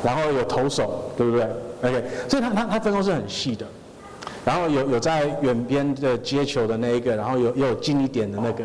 [0.02, 1.46] 然后有投手，对不对
[1.82, 3.66] ？OK，所以它它它分工是很细的。
[4.44, 8.64] 然后有有在远边的接球的那一个，然后有有近一点的那个，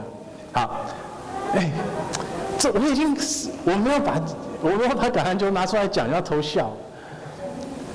[0.54, 0.86] 好，
[1.54, 1.72] 哎。
[2.66, 3.16] 这我已经
[3.64, 4.20] 我没有把
[4.60, 6.74] 我没有把橄榄球拿出来讲，要偷笑。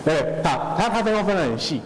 [0.05, 1.81] 对，好，他他分工分得很细。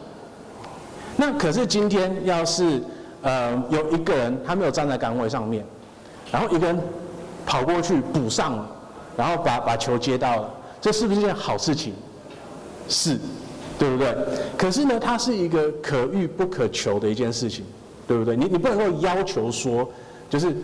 [1.17, 2.83] 那可是今天要是
[3.23, 5.65] 呃有一个人他没有站在岗位上面，
[6.31, 6.79] 然后一个人
[7.47, 8.71] 跑过去补上了，
[9.17, 11.95] 然后把把球接到了，这是不是一件好事情？
[12.87, 13.19] 是，
[13.79, 14.15] 对不对？
[14.59, 17.65] 可是呢，它是一个可遇不可求的一件事情，
[18.07, 18.37] 对不对？
[18.37, 19.89] 你你不能够要求说
[20.29, 20.55] 就是。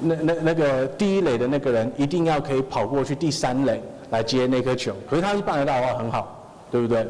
[0.00, 6.40] 那那那个第一垒的那个人一定要可以跑过去第三垒来接那颗球，可是他是办得到的话很好，
[6.70, 7.06] 对不对？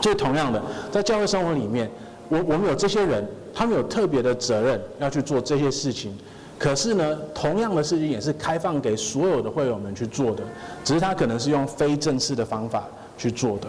[0.00, 1.90] 就同样的，在教会生活里面，
[2.28, 6.16] 我我们有这些人，他们有特别的责任要去做这些事情。
[6.58, 10.42] 可是呢，同样的事情也是开放给所有的会友们去做的，
[10.84, 12.84] 只是他可能是用非正式的方法
[13.18, 13.68] 去做的。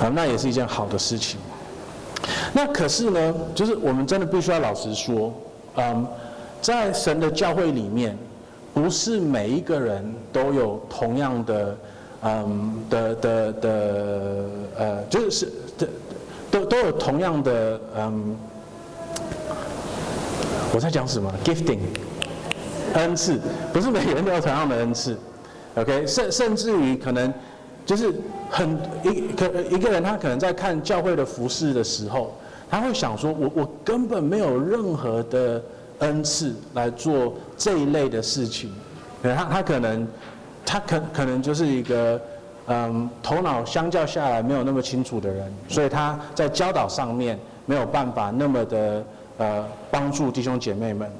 [0.00, 1.40] 啊，那也是一件好的事情。
[2.52, 5.34] 那可是呢，就是我们真的必须要老实说，
[5.76, 6.06] 嗯。
[6.60, 8.16] 在神的教会里面，
[8.74, 11.76] 不是每一个人都有同样的，
[12.22, 13.70] 嗯的的的
[14.76, 15.88] 呃，就是的
[16.50, 18.36] 都都有同样的嗯，
[20.74, 21.78] 我在讲什么？gifting，
[22.94, 23.38] 恩赐，
[23.72, 25.16] 不是每个人都有同样的恩赐。
[25.76, 27.32] OK，甚甚至于可能
[27.86, 28.12] 就是
[28.50, 32.34] 很一可一个人，他可能在看教会的服事的时候，
[32.68, 35.62] 他会想说：我我根本没有任何的
[36.00, 38.72] 恩赐来做这一类的事情。
[39.22, 40.06] 他他可能
[40.64, 42.20] 他可可能就是一个
[42.66, 49.04] 嗯头脑相较下来没有那么清楚的人，所以他在教导上面没有办法那么的
[49.38, 51.10] 呃帮助弟兄姐妹们。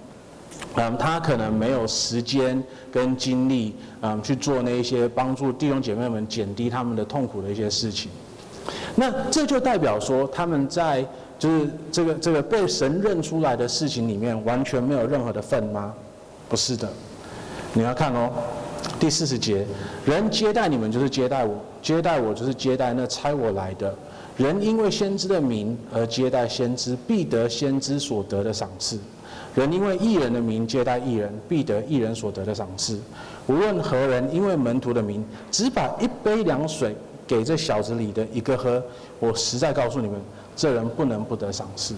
[0.75, 2.63] 嗯，他可能没有时间
[2.93, 8.11] 跟精力，嗯，去做那一些帮助弟兄姐妹们减低他们的痛苦的一些事情。
[8.95, 11.05] 那这就代表说，他们在
[11.39, 15.95] 就是这个这个被神认出来的事情里面，完全没有任何的份吗？
[16.49, 16.89] 不是的。
[17.75, 18.31] 你要看哦，
[18.99, 19.65] 第四十节，
[20.05, 23.95] 人接待你们就是接待我，接待我就是接待那差我来的。
[24.37, 28.99] 人因为先知的名而接待先知，必得先知所得的赏赐。
[29.55, 32.99] 人因为义人的名接待义人，必得义人所得的赏赐。
[33.49, 36.95] 无论何人因为门徒的名，只把一杯凉水
[37.27, 38.83] 给这小子里的一个喝，
[39.19, 40.21] 我实在告诉你们，
[40.59, 41.95] 这人不能不得赏赐。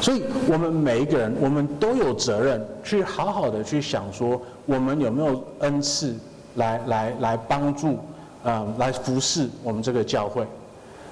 [0.00, 6.12] 所以，我们每一个人，我们都有责任去好好的去想说，我们有没有恩赐
[6.56, 7.96] 来来来帮助，
[8.44, 10.44] 嗯，来服侍我们这个教会。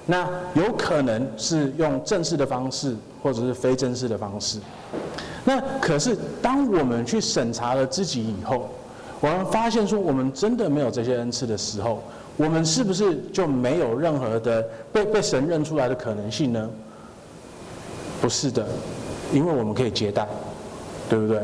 [0.05, 4.59] 那有可能是用正式的方式，或者是非正式的方式。
[5.45, 8.69] 那可是，当我们去审查了自己以后，
[9.21, 12.03] 我们发现说我们真的没有这些恩赐的时候，
[12.37, 14.61] 我们是不是就没有任何的
[14.91, 16.69] 被被神认出来的可能性呢？
[18.21, 18.65] 不是的，
[19.31, 20.27] 因为我们可以接待，
[21.09, 21.39] 对不对？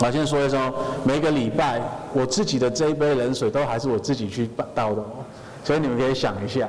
[0.00, 0.72] 我先说一声，
[1.04, 1.80] 每个礼拜
[2.12, 5.02] 我自己的这一杯冷水都还是我自己去倒的，
[5.64, 6.68] 所以你们可以想一下。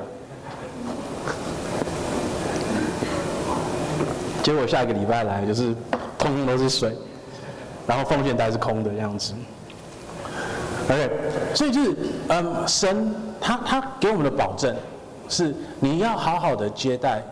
[4.42, 5.74] 结果下一个礼拜来就是
[6.18, 6.96] 通通都是水，
[7.86, 9.32] 然后奉献袋是空的样子。
[10.88, 11.10] OK，
[11.54, 11.96] 所以就是
[12.28, 14.74] 嗯，神他他给我们的保证
[15.28, 17.22] 是你要好好的接待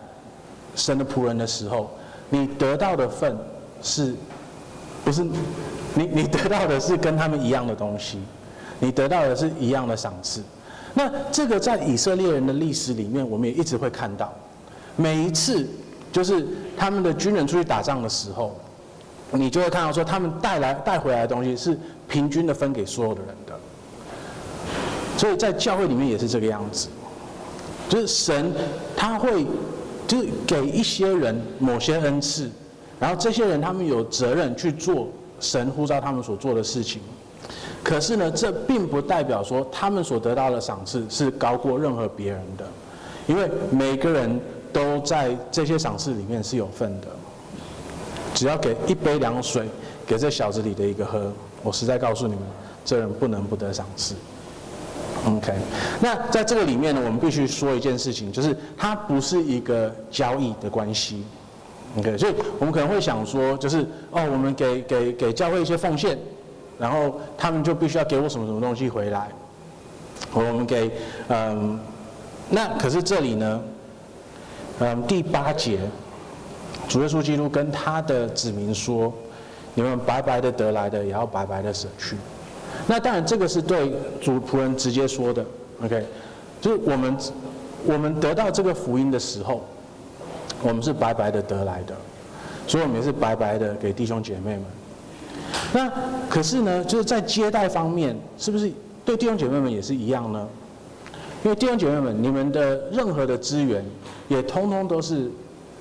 [0.75, 1.91] 神的仆人的时候，
[2.31, 3.37] 你得到的份
[3.83, 4.15] 是，
[5.05, 5.33] 不是你
[6.13, 8.19] 你得到的是跟他们一样的东西，
[8.81, 10.43] 你得到的是一样的赏赐。
[10.95, 14.33] 那这个在以色列人的历史里面，我们也一直会看到，
[14.97, 15.67] 每一次。
[16.13, 16.47] 就是
[16.77, 18.57] 他们的军人出去打仗的时候，
[19.33, 21.77] 你就会看到说，他们带来带回来的东西是
[22.07, 23.35] 平均的分给所有的人。
[25.17, 26.89] 所以在教会里面也是这个样子，
[27.89, 28.53] 就是神
[28.97, 29.47] 他会
[30.07, 32.51] 就是给一些人某些恩赐，
[32.99, 35.09] 然后这些人他们有责任去做
[35.41, 37.01] 神呼召他们所做的事情。
[37.83, 42.65] 可是呢，这并不代表说他们所得到的赏赐是高过任何别人的，
[43.27, 44.41] 因为每个人。
[44.75, 47.07] 都在这些赏赐里面是有份的。
[48.35, 49.69] 只要给一杯凉水
[50.05, 52.43] 给这小子里的一个喝，我实在告诉你们，
[52.85, 54.17] 这人不能不得赏赐。
[55.27, 55.53] OK，
[56.01, 61.25] 那在这个里面呢，我们必须说一件事情，就是它不是一个交易的关系。
[61.97, 66.19] OK，所以我们可能会想说，就是哦，我们给给给教会一些奉献，
[66.79, 69.29] 然后他们就必须要给我什么什么东西回来。
[70.33, 70.91] 我们给
[71.29, 71.79] 嗯，
[72.51, 73.63] 那可是这里呢？
[74.81, 75.79] 嗯，第八节，
[76.89, 79.13] 主耶稣基督跟他的子民说
[79.73, 82.17] ：“你们白白的得来的，也要白白的舍去。”
[82.87, 85.45] 那当然，这个是对主仆人直接说的。
[85.83, 86.05] OK，
[86.61, 87.17] 就是我们
[87.85, 89.65] 我们得到这个福音的时候，
[90.63, 91.95] 我们是白白的得来的，
[92.67, 94.65] 所以我们也是白白的给弟兄姐妹们。
[95.73, 95.91] 那
[96.29, 98.71] 可是呢，就是在接待方面，是不是
[99.05, 100.47] 对弟兄姐妹们也是一样呢？
[101.43, 103.85] 因为弟兄姐妹们，你们的任何的资源，
[104.29, 105.31] 也通通都是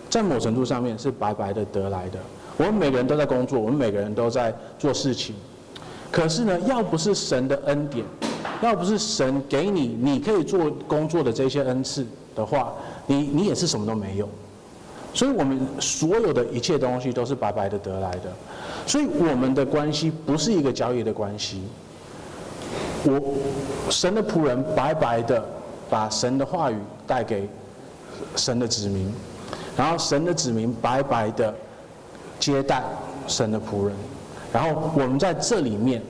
[0.09, 2.19] 在某程度上面是白白的得来的。
[2.57, 5.35] 我们每个人都在工作，我们每个人都在做事情。
[6.13, 8.05] 可是呢，要不是神的恩典，
[8.61, 12.05] 要不是神给你你可以做工作的这些恩赐
[12.35, 12.71] 的话，
[13.07, 14.29] 你你也是什么都没有。
[15.11, 18.31] 所以我们所有的一切东西都是白白的得来的。
[18.85, 21.63] 所以我们的关系不是一个交易的关系。
[23.05, 23.19] 我
[23.89, 25.43] 神的仆人白白的
[25.89, 27.49] 把神的话语带给
[28.35, 29.11] 神的子民，
[29.75, 31.51] 然后神的子民白白的
[32.39, 32.83] 接待
[33.27, 33.95] 神的仆人，
[34.53, 36.01] 然后我们在这里面，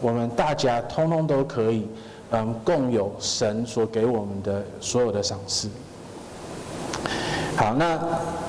[0.00, 1.86] 我们大家通通都可以
[2.30, 5.68] 嗯共有神所给我们的所有的赏赐。
[7.56, 8.00] 好，那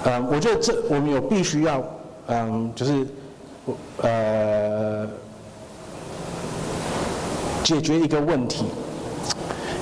[0.06, 1.84] 嗯我觉得这我们有必须要
[2.28, 3.08] 嗯就是
[4.04, 5.08] 呃。
[7.62, 8.66] 解决一个问题，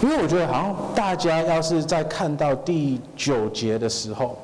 [0.04, 4.38] 因为我觉得好像大家要是在看到第九节的时候，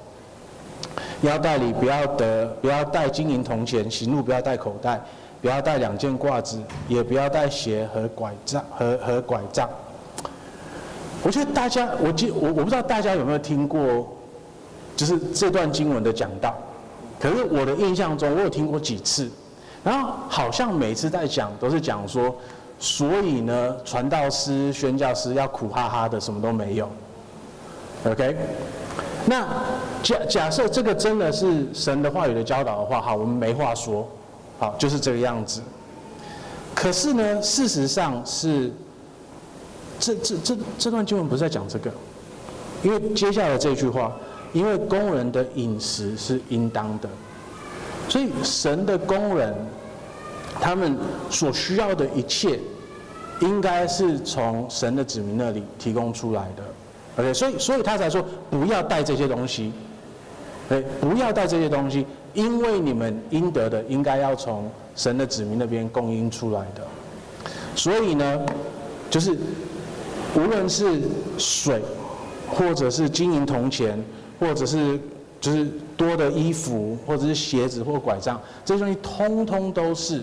[1.23, 5.01] 腰带里不要得，不要带金银铜钱，行路不要带口袋，
[5.41, 9.69] 不要带两件褂子，也不要带鞋和拐杖和和拐杖。
[11.23, 14.13] 我觉得大家，我记我我不知道大家有没有听过，
[14.97, 16.53] 就是这段经文的讲道。
[17.19, 19.31] 可是我的印象中，我有听过几次，
[19.81, 22.35] 然后好像每次在讲都是讲说，
[22.79, 26.89] 所以呢，传道师、宣教师要苦哈哈的，什么都没有。
[28.05, 28.35] OK，
[29.25, 29.47] 那
[30.01, 34.07] 假假设这个真的是神的话语的教导的话，好，我们没话说，
[34.59, 35.61] 好，就是这个样子。
[36.75, 38.71] 可是呢，事实上是，
[39.99, 41.91] 这这这这段经文不是在讲这个，
[42.81, 44.11] 因为接下来这句话。
[44.51, 47.09] 因为工人的饮食是应当的，
[48.07, 49.51] 所以神的工人，
[50.61, 50.95] 他们
[51.31, 52.59] 所需要的一切，
[53.39, 56.63] 应该是从神的子民那里提供出来的。
[57.17, 59.71] OK，所以所以他才说不要带这些东西，
[60.69, 66.81] 哎，不要带这些东西，因为你们应得的应该要从神的子民那边供应出来的。
[67.75, 68.45] 所以呢，
[69.09, 69.37] 就是
[70.35, 71.01] 无论是
[71.37, 71.81] 水，
[72.49, 74.03] 或者是金银铜钱。
[74.39, 74.99] 或者是
[75.39, 80.21] 就是多的衣服，或者是鞋子或拐杖，这些东西通通都是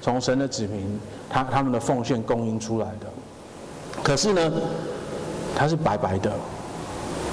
[0.00, 3.06] 从神的子民他他们的奉献供应出来的。
[4.04, 4.52] 可是呢，
[5.56, 6.30] 它是白白的，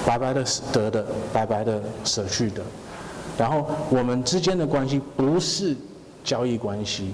[0.06, 2.62] 白白的得的，白白的舍去的。
[3.36, 5.76] 然后我们之间的关系不是
[6.24, 7.12] 交易关系，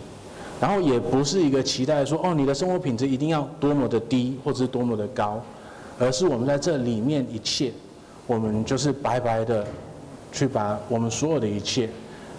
[0.60, 5.42] 然后也不是一个期待说哦，你的生活品质一定要多么的低或者是多么的高，
[5.98, 7.72] 而是我们在这里面一切。
[8.26, 9.66] 我们就是白白的，
[10.30, 11.88] 去把我们所有的一切，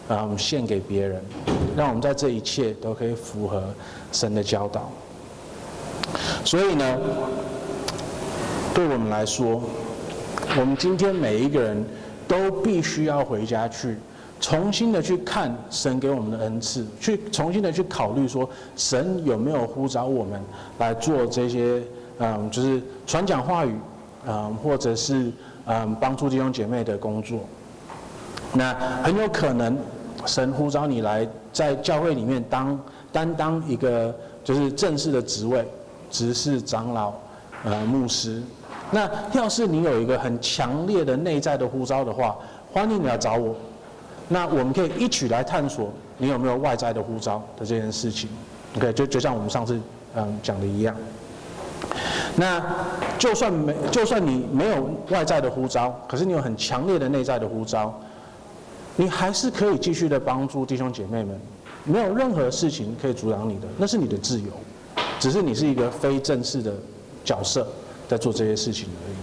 [0.07, 1.21] 嗯，献给别人，
[1.75, 3.61] 让我们在这一切都可以符合
[4.13, 4.89] 神的教导。
[6.45, 6.97] 所以呢，
[8.73, 9.61] 对我们来说，
[10.59, 11.85] 我们今天每一个人
[12.27, 13.95] 都必须要回家去
[14.39, 20.41] 重新的去看神给我们的恩赐，去重新的去考虑说，神有没有呼召我们
[20.79, 21.81] 来做这些，
[22.19, 23.75] 嗯，就是传讲话语，
[24.27, 25.31] 嗯，或者是。
[25.67, 27.39] 嗯，帮助弟兄姐妹的工作，
[28.51, 29.77] 那很有可能
[30.25, 32.77] 神呼召你来在教会里面当
[33.11, 34.13] 担当一个
[34.43, 35.63] 就是正式的职位，
[36.09, 37.13] 执事、长老、
[37.63, 38.41] 呃牧师。
[38.91, 42.37] 那要是你有一个很强烈的内在的呼召的话，
[42.71, 43.55] 欢迎你来找我。
[44.27, 48.29] 那我们可以一起来探索你有没有外在的呼召的这件事情。
[48.77, 49.79] OK，就就像我们上次
[50.15, 50.95] 嗯讲的一样。
[52.37, 52.63] 那
[53.17, 57.93] 就算没，就算你没有外在的呼召，可是你有很强烈的内在的呼召，
[58.95, 61.37] 你还是可以继续的帮助弟兄姐妹们，
[61.83, 64.47] 没有任何事情可以阻挡你的，那是你的自由，
[65.19, 66.71] 只是你是一个非正式的
[67.25, 67.67] 角色
[68.11, 69.15] 在做这些事情而已。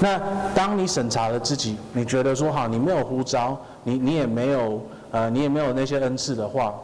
[0.00, 0.18] 那
[0.54, 6.74] 当你审查了自己，你觉得说好，你没有呼召，你你也没有呃，你也没有那些恩赐的话，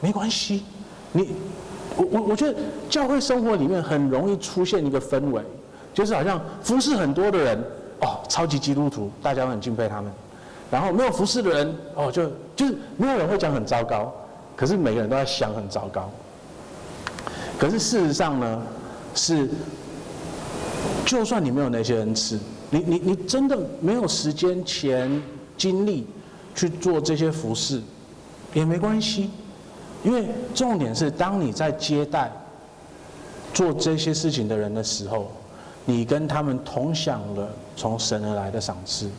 [0.00, 0.64] 没关系，
[1.12, 1.34] 你。
[1.96, 2.54] 我我我觉得
[2.88, 5.42] 教会生活里面很容易出现一个氛围，
[5.92, 7.58] 就是好像服侍很多的人
[8.00, 10.10] 哦，超级基督徒，大家都很敬佩他们；
[10.70, 14.10] 然后没有服侍的人哦，就就是没有人会讲很糟糕，
[14.56, 16.08] 可是每个人都在想很糟糕。
[17.58, 18.62] 可是事实上呢，
[19.14, 19.50] 是
[21.04, 22.38] 就算你没有那些恩赐，
[22.70, 25.20] 你你你真的没有时间、钱、
[25.56, 26.06] 精力
[26.54, 27.82] 去做这些服侍，
[28.54, 29.30] 也没关系。
[30.02, 32.30] 因为重点是，当你在接待
[33.52, 35.30] 做这些事情的人的时候，
[35.84, 39.10] 你跟他们同享了从神而来的赏赐。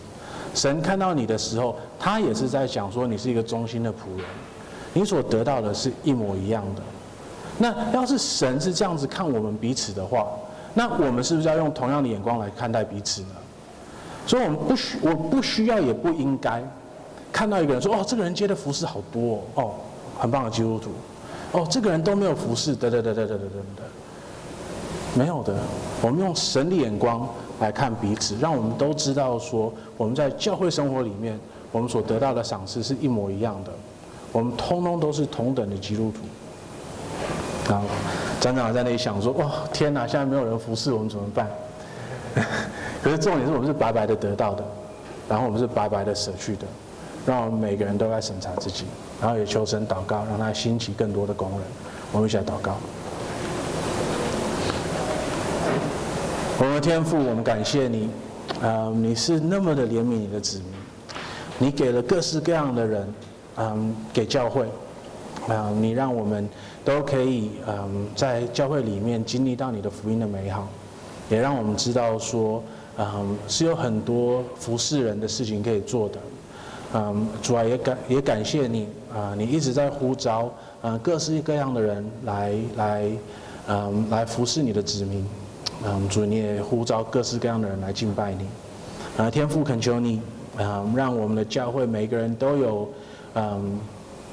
[0.56, 4.26] 神看到你的时候，他也是在想说你是一个忠心的仆人，
[4.94, 6.82] 你所得到的是一模一样的。
[7.58, 10.28] 那要是神是这样子看我们彼此的话，
[10.74, 13.30] 那我们是不是要用同样的眼光来看待彼此呢？
[14.26, 16.64] 所以，我们不需，我不需要，也不应该
[17.32, 19.64] 看到一个人说：“哦，这个人接的服事好多哦。
[19.64, 19.72] 哦”
[20.20, 20.92] 很棒的基督徒，
[21.52, 23.84] 哦，这个人都没有服侍，得得得得得得得，
[25.16, 25.56] 没有的。
[26.00, 27.28] 我们用神的眼光
[27.60, 31.40] 来看彼此，让我们都知道说，我们在教会生活里面，
[31.72, 33.72] 我们所得到的赏赐是一模一样的。
[34.32, 36.20] 我们通通都是同等的基督徒。
[37.70, 37.86] 然后，
[38.40, 40.08] 长长在那里想说：“哇，天哪！
[40.08, 41.48] 现在没有人服侍我们怎么办？”
[43.04, 44.64] 可是重点是我们是白白的得到的，
[45.30, 46.66] 然后我们是白白的舍去的。
[47.24, 48.86] 让我们每个人都在审查自己，
[49.22, 51.60] 然后也求神祷告，让他兴起更多的工人。
[52.12, 52.78] 我们一起来祷告。
[56.58, 58.10] 我们的天父，我们感谢你，
[58.62, 60.68] 啊、你是那么的怜悯你的子民，
[61.60, 63.14] 你给了各式各样的人，
[63.58, 64.68] 嗯、给教会，
[65.48, 66.48] 啊、你让我们
[66.86, 70.68] 都可以，嗯、在教会里面经历到你的福音的美好，
[71.30, 72.64] 也让我们知道说，
[72.98, 76.20] 嗯，是有很多服侍人的事情可以做的。
[76.94, 83.12] 嗯，主啊，也感也感谢你啊，你一直在呼召，嗯，各式各样的人来来，
[83.68, 85.26] 嗯，来服侍你的子民。
[85.84, 88.46] 嗯，主你也呼召各式各样的人来敬拜你。
[89.18, 90.22] 啊，天父恳求你，
[90.58, 92.90] 嗯，让我们的教会每个人都有，
[93.36, 93.80] 嗯，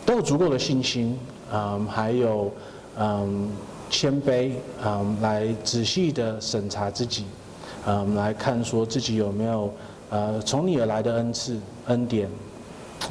[0.08, 1.18] 都有足够的信心，
[1.52, 2.50] 嗯，还有，
[2.98, 3.50] 嗯，
[3.90, 4.52] 谦卑，
[4.82, 7.26] 嗯，来仔细的审查自己，
[7.84, 9.70] 嗯，来看说自己有没有，
[10.08, 12.26] 呃，从你而来的恩赐、恩典。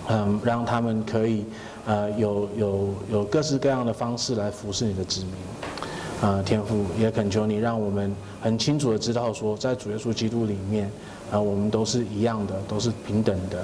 [0.10, 1.46] 嗯，让他们可以，
[1.86, 10.92] 呃，有有有各式各样的方式来服侍你的子民，啊、天父也恳求你，让我们很清楚的知道说，在主耶稣基督里面，
[11.32, 13.60] 啊、我们都是一样的，都是平等的，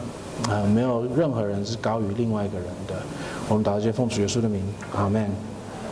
[0.54, 2.96] 啊、没有任何人是高于另外一个人的。
[3.48, 4.62] 我们祷告，奉主耶稣的名，
[4.96, 5.30] 阿门。